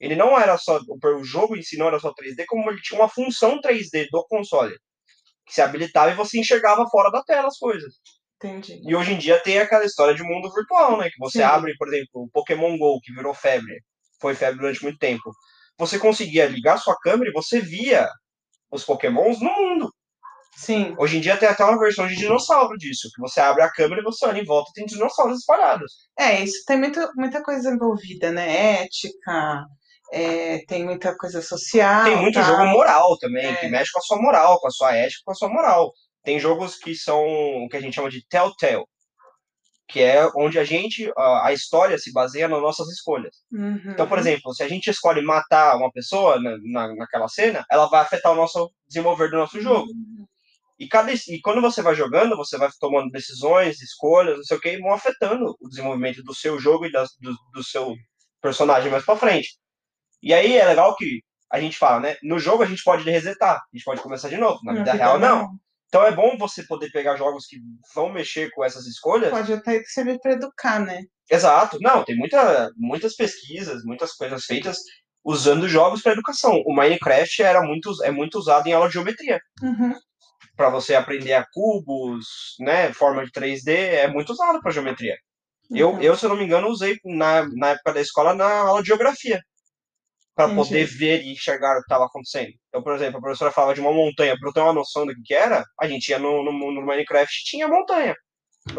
[0.00, 0.78] ele não era só.
[0.78, 4.24] O jogo em si não era só 3D, como ele tinha uma função 3D do
[4.28, 4.76] console.
[5.46, 7.94] Que se habilitava e você enxergava fora da tela as coisas.
[8.36, 8.80] Entendi.
[8.84, 11.10] E hoje em dia tem aquela história de mundo virtual, né?
[11.10, 11.44] Que você Sim.
[11.44, 13.82] abre, por exemplo, o Pokémon GO, que virou febre.
[14.20, 15.32] Foi febre durante muito tempo.
[15.78, 18.08] Você conseguia ligar sua câmera e você via
[18.70, 19.92] os Pokémons no mundo.
[20.56, 20.94] Sim.
[20.98, 24.00] Hoje em dia tem até uma versão de dinossauro disso, que você abre a câmera
[24.00, 26.08] e você olha em volta e tem dinossauros espalhados.
[26.18, 28.82] É, isso tem muita, muita coisa envolvida, né?
[28.82, 29.64] Ética,
[30.12, 32.04] é, tem muita coisa social.
[32.04, 32.42] Tem muito tá?
[32.42, 33.56] jogo moral também, é.
[33.56, 35.92] que mexe com a sua moral, com a sua ética, com a sua moral.
[36.22, 37.24] Tem jogos que são
[37.64, 38.84] o que a gente chama de telltale,
[39.88, 43.34] que é onde a gente, a, história se baseia nas nossas escolhas.
[43.50, 43.80] Uhum.
[43.86, 47.86] Então, por exemplo, se a gente escolhe matar uma pessoa na, na, naquela cena, ela
[47.88, 49.90] vai afetar o nosso desenvolver do nosso jogo.
[49.90, 50.26] Uhum.
[50.78, 54.60] E, cada, e quando você vai jogando, você vai tomando decisões, escolhas, não sei o
[54.60, 57.96] que, e vão afetando o desenvolvimento do seu jogo e das, do, do seu
[58.40, 59.58] personagem mais pra frente.
[60.22, 62.16] E aí é legal que a gente fala, né?
[62.22, 64.60] No jogo a gente pode resetar, a gente pode começar de novo.
[64.64, 65.50] Na vida real, não.
[65.88, 67.56] Então é bom você poder pegar jogos que
[67.94, 69.30] vão mexer com essas escolhas.
[69.30, 71.02] Pode até servir para educar, né?
[71.30, 71.78] Exato.
[71.80, 74.76] Não, tem muita, muitas pesquisas, muitas coisas feitas
[75.24, 76.62] usando jogos para educação.
[76.66, 79.40] O Minecraft era muito, é muito usado em aula de geometria.
[79.62, 79.94] Uhum.
[80.56, 85.16] Para você aprender a cubos, né, forma de 3D, é muito usado para geometria.
[85.70, 88.60] Eu, Então, eu, se eu não me engano, usei na, na época da escola na
[88.60, 89.42] aula de geografia.
[90.46, 92.50] Para poder ver e enxergar o que estava acontecendo.
[92.68, 95.12] Então, por exemplo, a professora falava de uma montanha, para eu ter uma noção do
[95.24, 98.14] que, era, a gente ia no, no, no Minecraft e tinha montanha.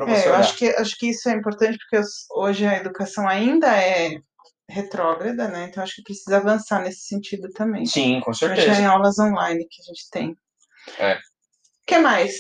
[0.08, 4.12] É, eu acho que, acho que isso é importante porque hoje a educação ainda é
[4.69, 5.65] retrógrada, né?
[5.69, 7.86] Então acho que precisa avançar nesse sentido também.
[7.86, 8.82] Sim, com Já certeza.
[8.82, 10.36] em aulas online que a gente tem.
[11.00, 11.15] É.
[11.15, 11.19] O
[11.88, 12.34] que mais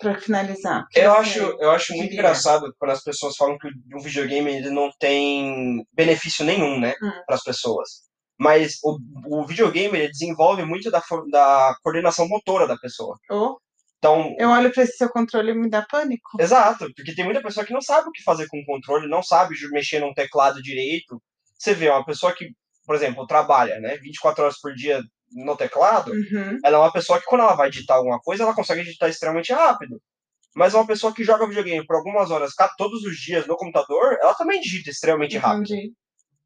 [0.00, 0.84] para finalizar?
[0.90, 2.20] Que Eu acho, eu acho muito diria?
[2.20, 7.10] engraçado quando as pessoas falam que o videogame ele não tem benefício nenhum, né, Hum.
[7.24, 7.88] para as pessoas.
[8.38, 13.16] Mas o, o videogame ele desenvolve muito da, da coordenação motora da pessoa.
[13.30, 13.58] Ou
[13.98, 16.40] Então, eu olho para esse seu controle e me dá pânico.
[16.40, 19.22] exato, porque tem muita pessoa que não sabe o que fazer com o controle, não
[19.22, 21.20] sabe mexer num teclado direito.
[21.58, 22.50] Você vê uma pessoa que,
[22.84, 26.58] por exemplo, trabalha, né, 24 horas por dia no teclado, Uhum.
[26.64, 29.52] ela é uma pessoa que quando ela vai digitar alguma coisa, ela consegue digitar extremamente
[29.52, 30.00] rápido.
[30.54, 34.34] Mas uma pessoa que joga videogame por algumas horas todos os dias no computador, ela
[34.34, 35.64] também digita extremamente rápido.
[35.64, 35.92] Entendi.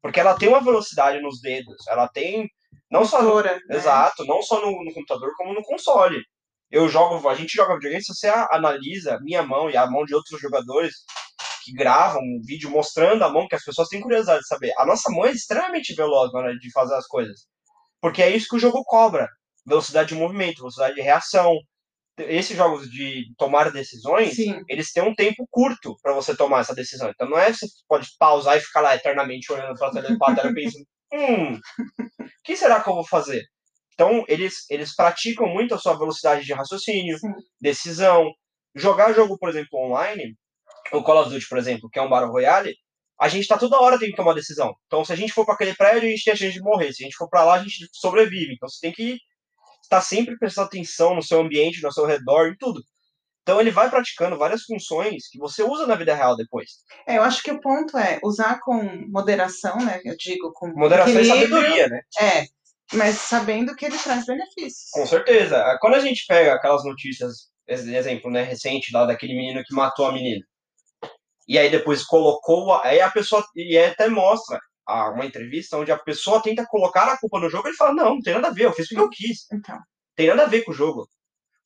[0.01, 1.87] Porque ela tem uma velocidade nos dedos.
[1.87, 2.49] Ela tem.
[2.89, 3.21] Não só.
[3.21, 3.59] No, né?
[3.69, 6.21] exato, não só no, no computador, como no console.
[6.69, 10.15] Eu jogo, a gente joga videogame, se você analisa minha mão e a mão de
[10.15, 10.95] outros jogadores
[11.63, 14.73] que gravam um vídeo mostrando a mão, que as pessoas têm curiosidade de saber.
[14.77, 17.45] A nossa mão é extremamente veloz na hora de fazer as coisas.
[17.99, 19.27] Porque é isso que o jogo cobra.
[19.65, 21.55] Velocidade de movimento, velocidade de reação.
[22.27, 24.61] Esses jogos de tomar decisões, Sim.
[24.67, 27.09] eles têm um tempo curto para você tomar essa decisão.
[27.09, 30.17] Então não é que você pode pausar e ficar lá eternamente olhando para a tela,
[30.17, 33.43] pra tela pensando, hum, o que será que eu vou fazer?
[33.93, 37.33] Então eles, eles praticam muito a sua velocidade de raciocínio, Sim.
[37.59, 38.31] decisão.
[38.75, 40.35] Jogar jogo, por exemplo, online,
[40.93, 42.73] o Call of Duty, por exemplo, que é um Battle Royale,
[43.19, 44.73] a gente tá toda hora tendo que tomar decisão.
[44.87, 46.91] Então se a gente for para aquele prédio, a gente tem a chance de morrer.
[46.93, 48.53] Se a gente for para lá, a gente sobrevive.
[48.53, 49.19] Então você tem que
[49.81, 52.81] estar sempre prestando atenção no seu ambiente, no seu redor, em tudo.
[53.43, 56.69] Então ele vai praticando várias funções que você usa na vida real depois.
[57.07, 59.99] É, eu acho que o ponto é usar com moderação, né?
[60.05, 62.01] Eu digo com Moderação e sabedoria, né?
[62.19, 62.45] É,
[62.93, 64.91] mas sabendo que ele traz benefícios.
[64.91, 65.63] Com certeza.
[65.81, 70.05] Quando a gente pega aquelas notícias, ex- exemplo, né, recente lá daquele menino que matou
[70.05, 70.45] a menina.
[71.47, 75.91] E aí depois colocou, a- aí a pessoa e até mostra a- uma entrevista onde
[75.91, 78.49] a pessoa tenta colocar a culpa no jogo e ele fala: "Não, não tem nada
[78.49, 79.47] a ver, eu fiz porque eu quis".
[79.51, 79.79] Então,
[80.15, 81.07] Tem nada a ver com o jogo.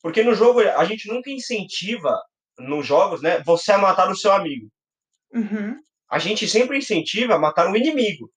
[0.01, 2.13] Porque no jogo a gente nunca incentiva
[2.59, 4.69] nos jogos, né, você a matar o seu amigo.
[5.33, 5.79] uhum.
[6.09, 8.31] A gente sempre incentiva a matar um inimigo,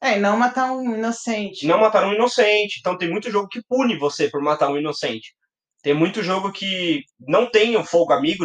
[0.00, 1.66] É, e não matar um inocente.
[1.66, 2.78] não matar um inocente.
[2.80, 5.34] Então tem muito jogo que pune você por matar um inocente.
[5.82, 8.44] Tem muito jogo que não tem o fogo amigo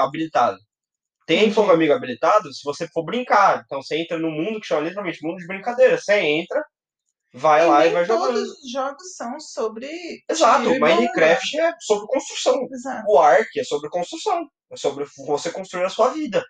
[0.00, 0.58] habilitado.
[1.26, 1.54] Tem Entendi.
[1.54, 3.62] fogo amigo habilitado se você for brincar.
[3.64, 5.96] Então você entra no mundo que chama literalmente mundo de brincadeira.
[5.98, 6.62] Você entra,
[7.32, 8.42] vai E lá e vai todos jogando.
[8.42, 9.88] os jogos são sobre.
[10.28, 12.66] Exato, Minecraft é sobre construção.
[12.72, 13.04] Exato.
[13.08, 14.46] O Ark é sobre construção.
[14.72, 16.42] É sobre você construir a sua vida.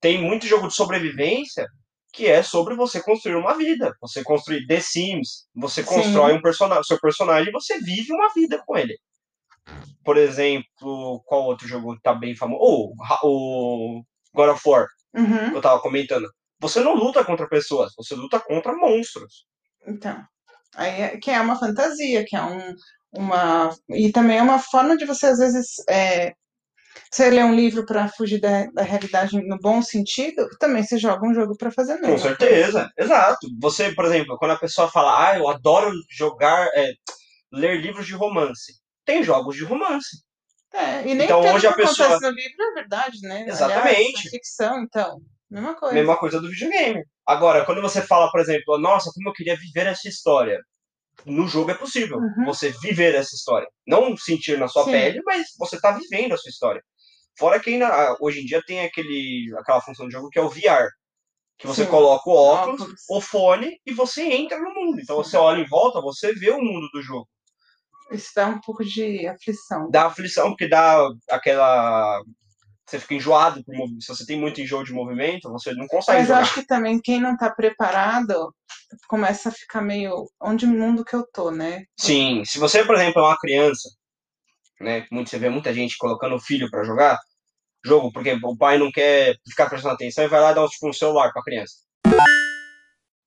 [0.00, 1.66] Tem muito jogo de sobrevivência
[2.12, 3.92] que é sobre você construir uma vida.
[4.00, 5.46] Você construir The Sims.
[5.54, 5.88] Você Sim.
[5.88, 8.98] constrói um personagem, seu personagem e você vive uma vida com ele.
[10.04, 12.60] Por exemplo, qual outro jogo que tá bem famoso?
[12.62, 14.02] Oh, Ra- o
[14.34, 15.50] God of War, Uhum.
[15.50, 16.28] que eu tava comentando.
[16.60, 19.46] Você não luta contra pessoas, você luta contra monstros.
[19.86, 20.22] Então,
[20.76, 22.74] aí é, que é uma fantasia, que é um,
[23.12, 23.70] uma.
[23.90, 26.32] E também é uma forma de você, às vezes, é,
[27.10, 31.26] você lê um livro para fugir da, da realidade no bom sentido, também você joga
[31.26, 33.46] um jogo para fazer a Com certeza, exato.
[33.60, 36.92] Você, por exemplo, quando a pessoa fala, ah, eu adoro jogar, é,
[37.52, 38.74] ler livros de romance.
[39.08, 40.18] Tem jogos de romance.
[40.70, 43.46] É, e nem Então, hoje a que acontece pessoa- no livro é verdade, né?
[43.48, 43.88] Exatamente.
[43.96, 45.18] Aliás, é ficção, então,
[45.50, 45.94] mesma coisa.
[45.94, 47.02] Mesma coisa do videogame.
[47.26, 50.60] Agora, quando você fala, por exemplo, nossa, como eu queria viver essa história.
[51.24, 52.44] No jogo é possível Uhum.
[52.44, 53.66] você viver essa história.
[53.86, 54.90] Não sentir na sua Sim.
[54.92, 56.82] pele, mas você tá vivendo a sua história.
[57.38, 60.42] Fora que ainda, ah, hoje em dia tem aquele, aquela função do jogo que é
[60.42, 60.86] o VR.
[61.56, 61.90] Que você Sim.
[61.90, 63.00] coloca o óculos, Óculos.
[63.08, 65.00] o fone e você entra no mundo.
[65.00, 65.30] Então Sim.
[65.30, 67.26] você olha em volta, você vê o mundo do jogo.
[68.10, 69.90] Isso dá um pouco de aflição.
[69.90, 72.22] Dá aflição, porque dá aquela.
[72.86, 73.62] Você fica enjoado.
[74.00, 76.42] Se você tem muito enjoo de movimento, você não consegue Mas eu jogar.
[76.42, 78.54] acho que também quem não tá preparado
[79.08, 80.26] começa a ficar meio.
[80.40, 81.84] Onde mundo que eu tô, né?
[81.98, 83.90] Sim, se você, por exemplo, é uma criança,
[84.80, 85.06] né?
[85.12, 87.18] Muito, você vê muita gente colocando o filho pra jogar
[87.84, 90.92] jogo, porque o pai não quer ficar prestando atenção e vai lá dar tipo, um
[90.92, 91.87] celular pra criança.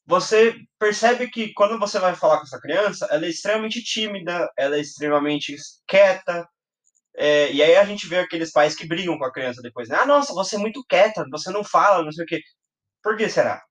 [0.06, 4.76] Você percebe que quando você vai falar com essa criança, ela é extremamente tímida, ela
[4.76, 5.56] é extremamente
[5.88, 6.48] quieta.
[7.16, 9.98] É, e aí a gente vê aqueles pais que brigam com a criança depois, né?
[10.02, 12.42] Ah, nossa, você é muito quieta, você não fala, não sei o quê.
[13.04, 13.62] Por que será?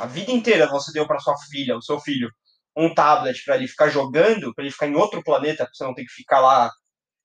[0.00, 2.30] A vida inteira você deu para sua filha, o seu filho,
[2.76, 5.94] um tablet para ele ficar jogando, para ele ficar em outro planeta, pra você não
[5.94, 6.70] ter que ficar lá,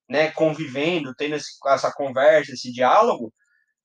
[0.09, 3.33] né, convivendo, tendo esse, essa conversa, esse diálogo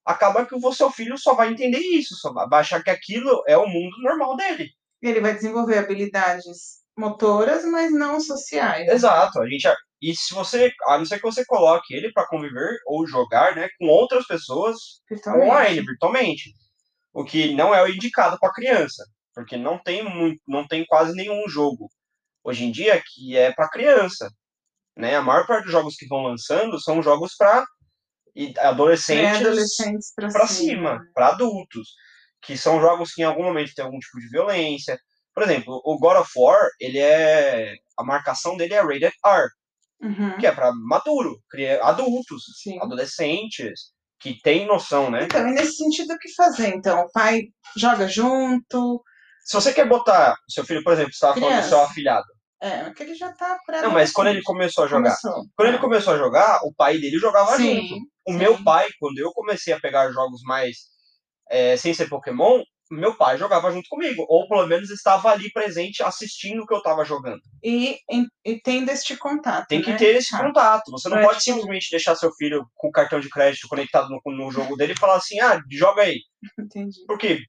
[0.05, 3.57] acaba que o seu filho só vai entender isso, só vai achar que aquilo é
[3.57, 4.71] o mundo normal dele.
[5.01, 8.89] Ele vai desenvolver habilidades motoras, mas não sociais.
[8.89, 9.41] Exato.
[9.41, 9.69] A gente,
[10.01, 13.69] e se você, a não ser que você coloque ele para conviver ou jogar, né,
[13.79, 14.77] com outras pessoas
[15.27, 16.53] online, virtualmente,
[17.13, 21.15] o que não é o indicado para criança, porque não tem muito, não tem quase
[21.15, 21.89] nenhum jogo
[22.45, 24.29] hoje em dia que é para criança,
[24.97, 25.17] né?
[25.17, 27.65] A maior parte dos jogos que vão lançando são jogos para
[28.35, 31.95] e adolescentes, adolescentes para cima, para adultos,
[32.43, 34.99] que são jogos que em algum momento tem algum tipo de violência.
[35.35, 39.49] Por exemplo, o God of War, ele é a marcação dele é rated R,
[40.03, 40.39] uhum.
[40.39, 41.41] que é para maduro,
[41.83, 42.79] adultos, Sim.
[42.81, 45.25] adolescentes que tem noção, né?
[45.25, 46.69] Então, e nesse sentido, o que fazer?
[46.69, 49.03] Então, o pai joga junto.
[49.45, 52.27] Se você quer botar seu filho, por exemplo, você estava falando do seu afilhado,
[52.63, 55.17] é, porque ele já tá pré Não, mas quando ele começou a jogar.
[55.17, 55.47] Começou.
[55.57, 58.05] Quando ele começou a jogar, o pai dele jogava sim, junto.
[58.29, 58.39] O sim.
[58.39, 60.77] meu pai, quando eu comecei a pegar jogos mais
[61.51, 64.25] é, sem ser Pokémon, meu pai jogava junto comigo.
[64.29, 67.41] Ou pelo menos estava ali presente assistindo o que eu estava jogando.
[67.65, 69.67] E, e, e tendo este contato.
[69.67, 69.97] Tem que né?
[69.97, 70.39] ter esse ah.
[70.39, 70.89] contato.
[70.93, 74.53] Você não pode simplesmente deixar seu filho com o cartão de crédito conectado no, no
[74.53, 76.21] jogo dele e falar assim, ah, joga aí.
[76.57, 77.05] Entendi.
[77.09, 77.41] Por quê?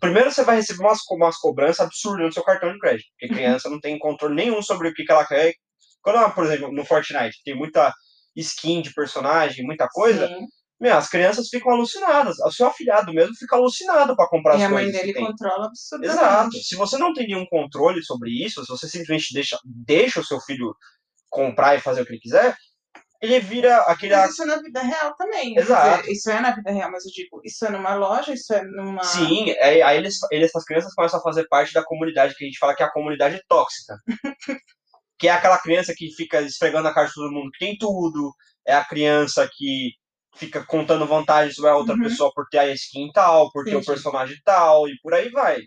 [0.00, 3.68] Primeiro você vai receber umas, umas cobranças absurdas no seu cartão de crédito, porque criança
[3.68, 5.54] não tem controle nenhum sobre o que, que ela quer.
[6.02, 7.92] Quando por exemplo, no Fortnite tem muita
[8.36, 10.30] skin de personagem, muita coisa,
[10.80, 12.38] meu, as crianças ficam alucinadas.
[12.40, 14.94] O seu afilhado mesmo fica alucinado para comprar e as coisas.
[14.94, 16.18] E a mãe dele controla absurdamente.
[16.18, 16.56] Exato.
[16.58, 20.38] Se você não tem nenhum controle sobre isso, se você simplesmente deixa, deixa o seu
[20.40, 20.74] filho
[21.30, 22.54] comprar e fazer o que ele quiser,
[23.20, 24.14] ele vira aquele.
[24.14, 25.56] Mas isso é na vida real também.
[25.56, 26.02] Exato.
[26.02, 28.62] Dizer, isso é na vida real, mas eu digo, isso é numa loja, isso é
[28.64, 29.02] numa.
[29.02, 32.46] Sim, é, aí eles, eles, essas crianças começam a fazer parte da comunidade que a
[32.46, 33.98] gente fala que é a comunidade tóxica.
[35.18, 38.32] que é aquela criança que fica esfregando a cara de todo mundo que tem tudo,
[38.66, 39.92] é a criança que
[40.36, 42.02] fica contando vantagens sobre a outra uhum.
[42.02, 45.62] pessoa por ter a skin tal, por ter o personagem tal, e por aí vai.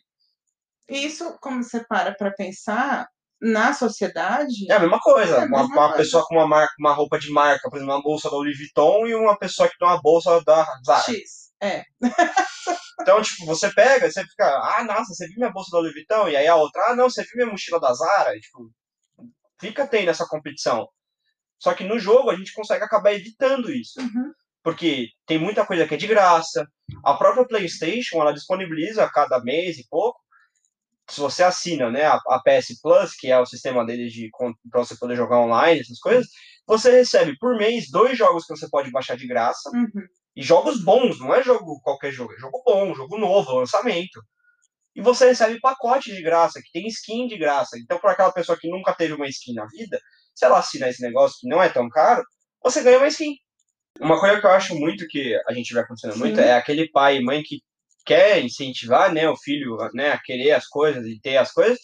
[0.88, 3.08] Isso, como você para pra pensar,
[3.42, 4.70] na sociedade.
[4.70, 5.36] É a mesma coisa.
[5.36, 5.82] É a mesma uma, coisa.
[5.82, 8.58] uma, pessoa com uma, marca, uma roupa de marca, por exemplo, uma bolsa da Louis
[8.58, 11.04] Vuitton e uma pessoa que tem uma bolsa da Zara.
[11.04, 11.84] X, é.
[13.02, 16.28] então, tipo, você pega, você fica, ah, nossa, você viu minha bolsa da Louis Vuitton?
[16.28, 18.36] E aí a outra, ah, não, você viu minha mochila da Zara?
[18.36, 18.70] E, tipo,
[19.60, 20.88] fica tendo essa competição.
[21.58, 24.00] Só que no jogo a gente consegue acabar evitando isso.
[24.00, 24.32] Uhum.
[24.64, 26.66] Porque tem muita coisa que é de graça.
[27.04, 30.19] A própria PlayStation, ela disponibiliza a cada mês e pouco
[31.10, 34.30] se você assina né, a, a, PS Plus, que é o sistema deles de
[34.70, 36.28] para você poder jogar online, essas coisas,
[36.68, 39.70] você recebe por mês dois jogos que você pode baixar de graça.
[39.74, 40.06] Uhum.
[40.36, 44.22] E jogos bons, não é jogo qualquer jogo, é jogo bom, jogo novo, lançamento.
[44.96, 47.78] E você recebe pacote de graça, que tem skin de graça.
[47.78, 50.00] Então, para aquela pessoa que nunca teve uma skin na vida,
[50.36, 52.24] se ela assinar esse negócio que não é tão caro,
[52.64, 53.36] você ganha uma skin.
[54.00, 56.20] Uma coisa que eu acho muito que a gente vê acontecendo Sim.
[56.20, 57.62] muito é aquele pai e mãe que
[58.06, 61.80] quer incentivar né, o filho né, a querer as coisas e ter as coisas.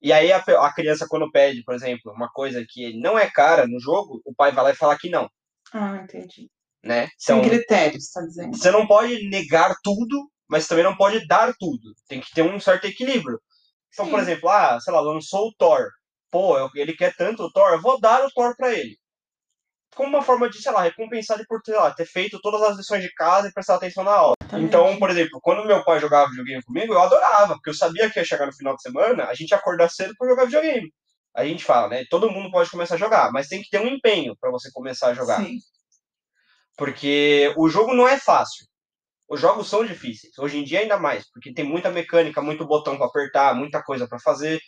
[0.00, 3.66] E aí a, a, criança, quando pede, por exemplo, uma coisa que não é cara
[3.66, 5.30] no jogo, o pai vai lá e fala que não.
[5.72, 6.50] Ah, entendi.
[6.84, 7.08] Né?
[7.22, 8.56] Então, Sem critérios, tá dizendo.
[8.56, 11.94] Você não pode negar tudo, mas também não pode dar tudo.
[12.08, 13.40] Tem que ter um certo equilíbrio.
[13.92, 14.10] Então, Sim.
[14.10, 15.88] por exemplo, ah, sei lá, lançou o Thor.
[16.30, 18.98] Pô, ele quer tanto o Thor, eu vou dar o Thor pra ele
[19.94, 22.76] como uma forma de, sei lá, recompensar ele por ter, lá, ter feito todas as
[22.76, 24.34] lições de casa e prestar atenção na aula.
[24.54, 28.18] Então, por exemplo, quando meu pai jogava videogame comigo, eu adorava, porque eu sabia que
[28.18, 30.92] ia chegar no final de semana, a gente ia acordar cedo para jogar videogame.
[31.34, 32.04] A gente fala, né?
[32.10, 35.08] Todo mundo pode começar a jogar, mas tem que ter um empenho para você começar
[35.08, 35.42] a jogar.
[35.42, 35.56] Sim.
[36.76, 38.66] Porque o jogo não é fácil.
[39.28, 40.36] Os jogos são difíceis.
[40.38, 44.06] Hoje em dia ainda mais, porque tem muita mecânica, muito botão para apertar, muita coisa
[44.06, 44.60] para fazer.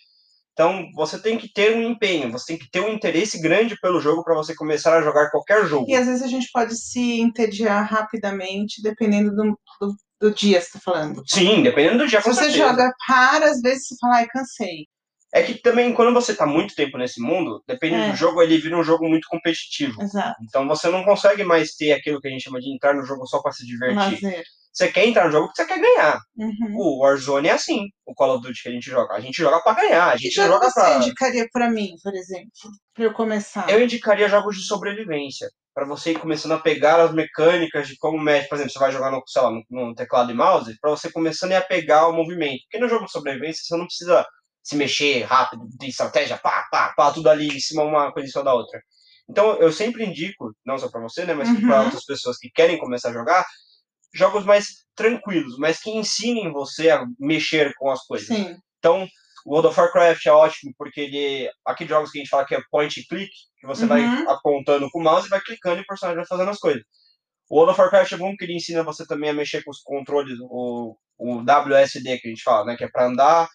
[0.54, 4.00] Então, você tem que ter um empenho, você tem que ter um interesse grande pelo
[4.00, 5.90] jogo para você começar a jogar qualquer jogo.
[5.90, 10.68] E às vezes a gente pode se entediar rapidamente, dependendo do, do, do dia, você
[10.68, 11.24] está falando.
[11.26, 12.68] Sim, dependendo do dia, Se você certeza.
[12.68, 14.86] joga raras vezes, você fala, ai, cansei.
[15.34, 18.10] É que também, quando você está muito tempo nesse mundo, dependendo é.
[18.12, 20.00] do jogo, ele vira um jogo muito competitivo.
[20.00, 20.36] Exato.
[20.44, 23.26] Então, você não consegue mais ter aquilo que a gente chama de entrar no jogo
[23.26, 24.22] só para se divertir.
[24.22, 24.44] Lazer.
[24.74, 26.18] Você quer entrar no jogo porque você quer ganhar.
[26.36, 26.76] Uhum.
[26.76, 29.14] O Warzone é assim, o Call of Duty que a gente joga.
[29.14, 30.96] A gente joga pra ganhar, a Que gente jogo joga você pra.
[30.96, 32.50] indicaria pra mim, por exemplo?
[32.92, 33.70] Pra eu começar?
[33.70, 35.48] Eu indicaria jogos de sobrevivência.
[35.72, 38.48] Pra você ir começando a pegar as mecânicas de como mexe.
[38.48, 41.10] Por exemplo, você vai jogar no, sei lá, no, no teclado e mouse, pra você
[41.10, 42.60] começando a pegar o movimento.
[42.64, 44.26] Porque no jogo de sobrevivência você não precisa
[44.62, 48.32] se mexer rápido, de estratégia, pá, pá, pá, tudo ali em cima uma coisa em
[48.32, 48.80] cima da outra.
[49.28, 51.60] Então eu sempre indico, não só pra você, né, mas Uhum.
[51.66, 53.44] pra outras pessoas que querem começar a jogar,
[54.14, 58.28] jogos mais tranquilos, mas que ensinem você a mexer com as coisas.
[58.28, 58.56] Sim.
[58.78, 59.06] Então,
[59.44, 61.50] o World of Warcraft é ótimo porque ele.
[61.66, 64.30] Aqueles jogos que a gente fala que é point and click, que você vai Uhum.
[64.30, 66.82] apontando com o mouse e vai clicando e o personagem vai fazendo as coisas.
[67.50, 69.80] O World of Warcraft é bom porque ele ensina você também a mexer com os
[69.82, 72.76] controles, o, o WSD que a gente fala, né?
[72.76, 73.48] Que é pra andar.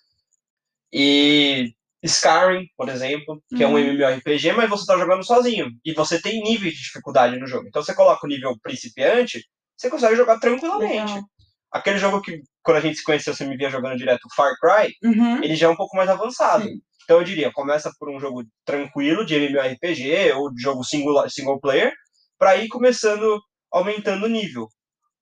[0.92, 3.80] E Skyrim, por exemplo, que é um Uhum.
[3.80, 5.70] MMORPG, mas você tá jogando sozinho.
[5.84, 7.68] E você tem níveis de dificuldade no jogo.
[7.68, 9.44] Então você coloca o nível principiante,
[9.80, 11.14] você consegue jogar tranquilamente.
[11.14, 11.24] Legal.
[11.72, 14.52] Aquele jogo que, quando a gente se conheceu, você me via jogando direto, o Far
[14.60, 15.44] Cry, Uhum.
[15.44, 16.64] ele já é um pouco mais avançado.
[16.64, 16.80] Sim.
[17.04, 21.60] Então eu diria, começa por um jogo tranquilo de MMORPG ou de jogo single, single
[21.60, 21.92] player,
[22.38, 23.40] pra ir começando,
[23.72, 24.68] aumentando o nível.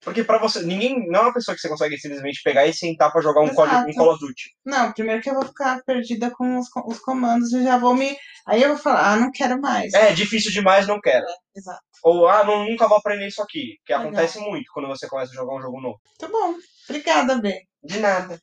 [0.02, 3.12] Porque pra você, ninguém, não é uma pessoa que você consegue simplesmente pegar e sentar
[3.12, 3.89] pra jogar um, Exato.
[3.89, 4.56] um Call of Duty.
[4.66, 8.16] Não, primeiro que eu vou ficar perdida com os, os comandos e já vou me.
[8.45, 9.93] Aí eu vou falar, ah, não quero mais.
[9.93, 11.26] É, difícil demais, não quero.
[11.56, 11.82] Exato.
[12.04, 13.78] Ou, ah, não, nunca vou aprender isso aqui.
[13.86, 14.08] Que Legal.
[14.08, 16.00] acontece muito quando você começa a jogar um jogo novo.
[16.18, 16.56] Tá bom.
[16.88, 17.64] Obrigada, Bê.
[17.84, 18.39] De nada.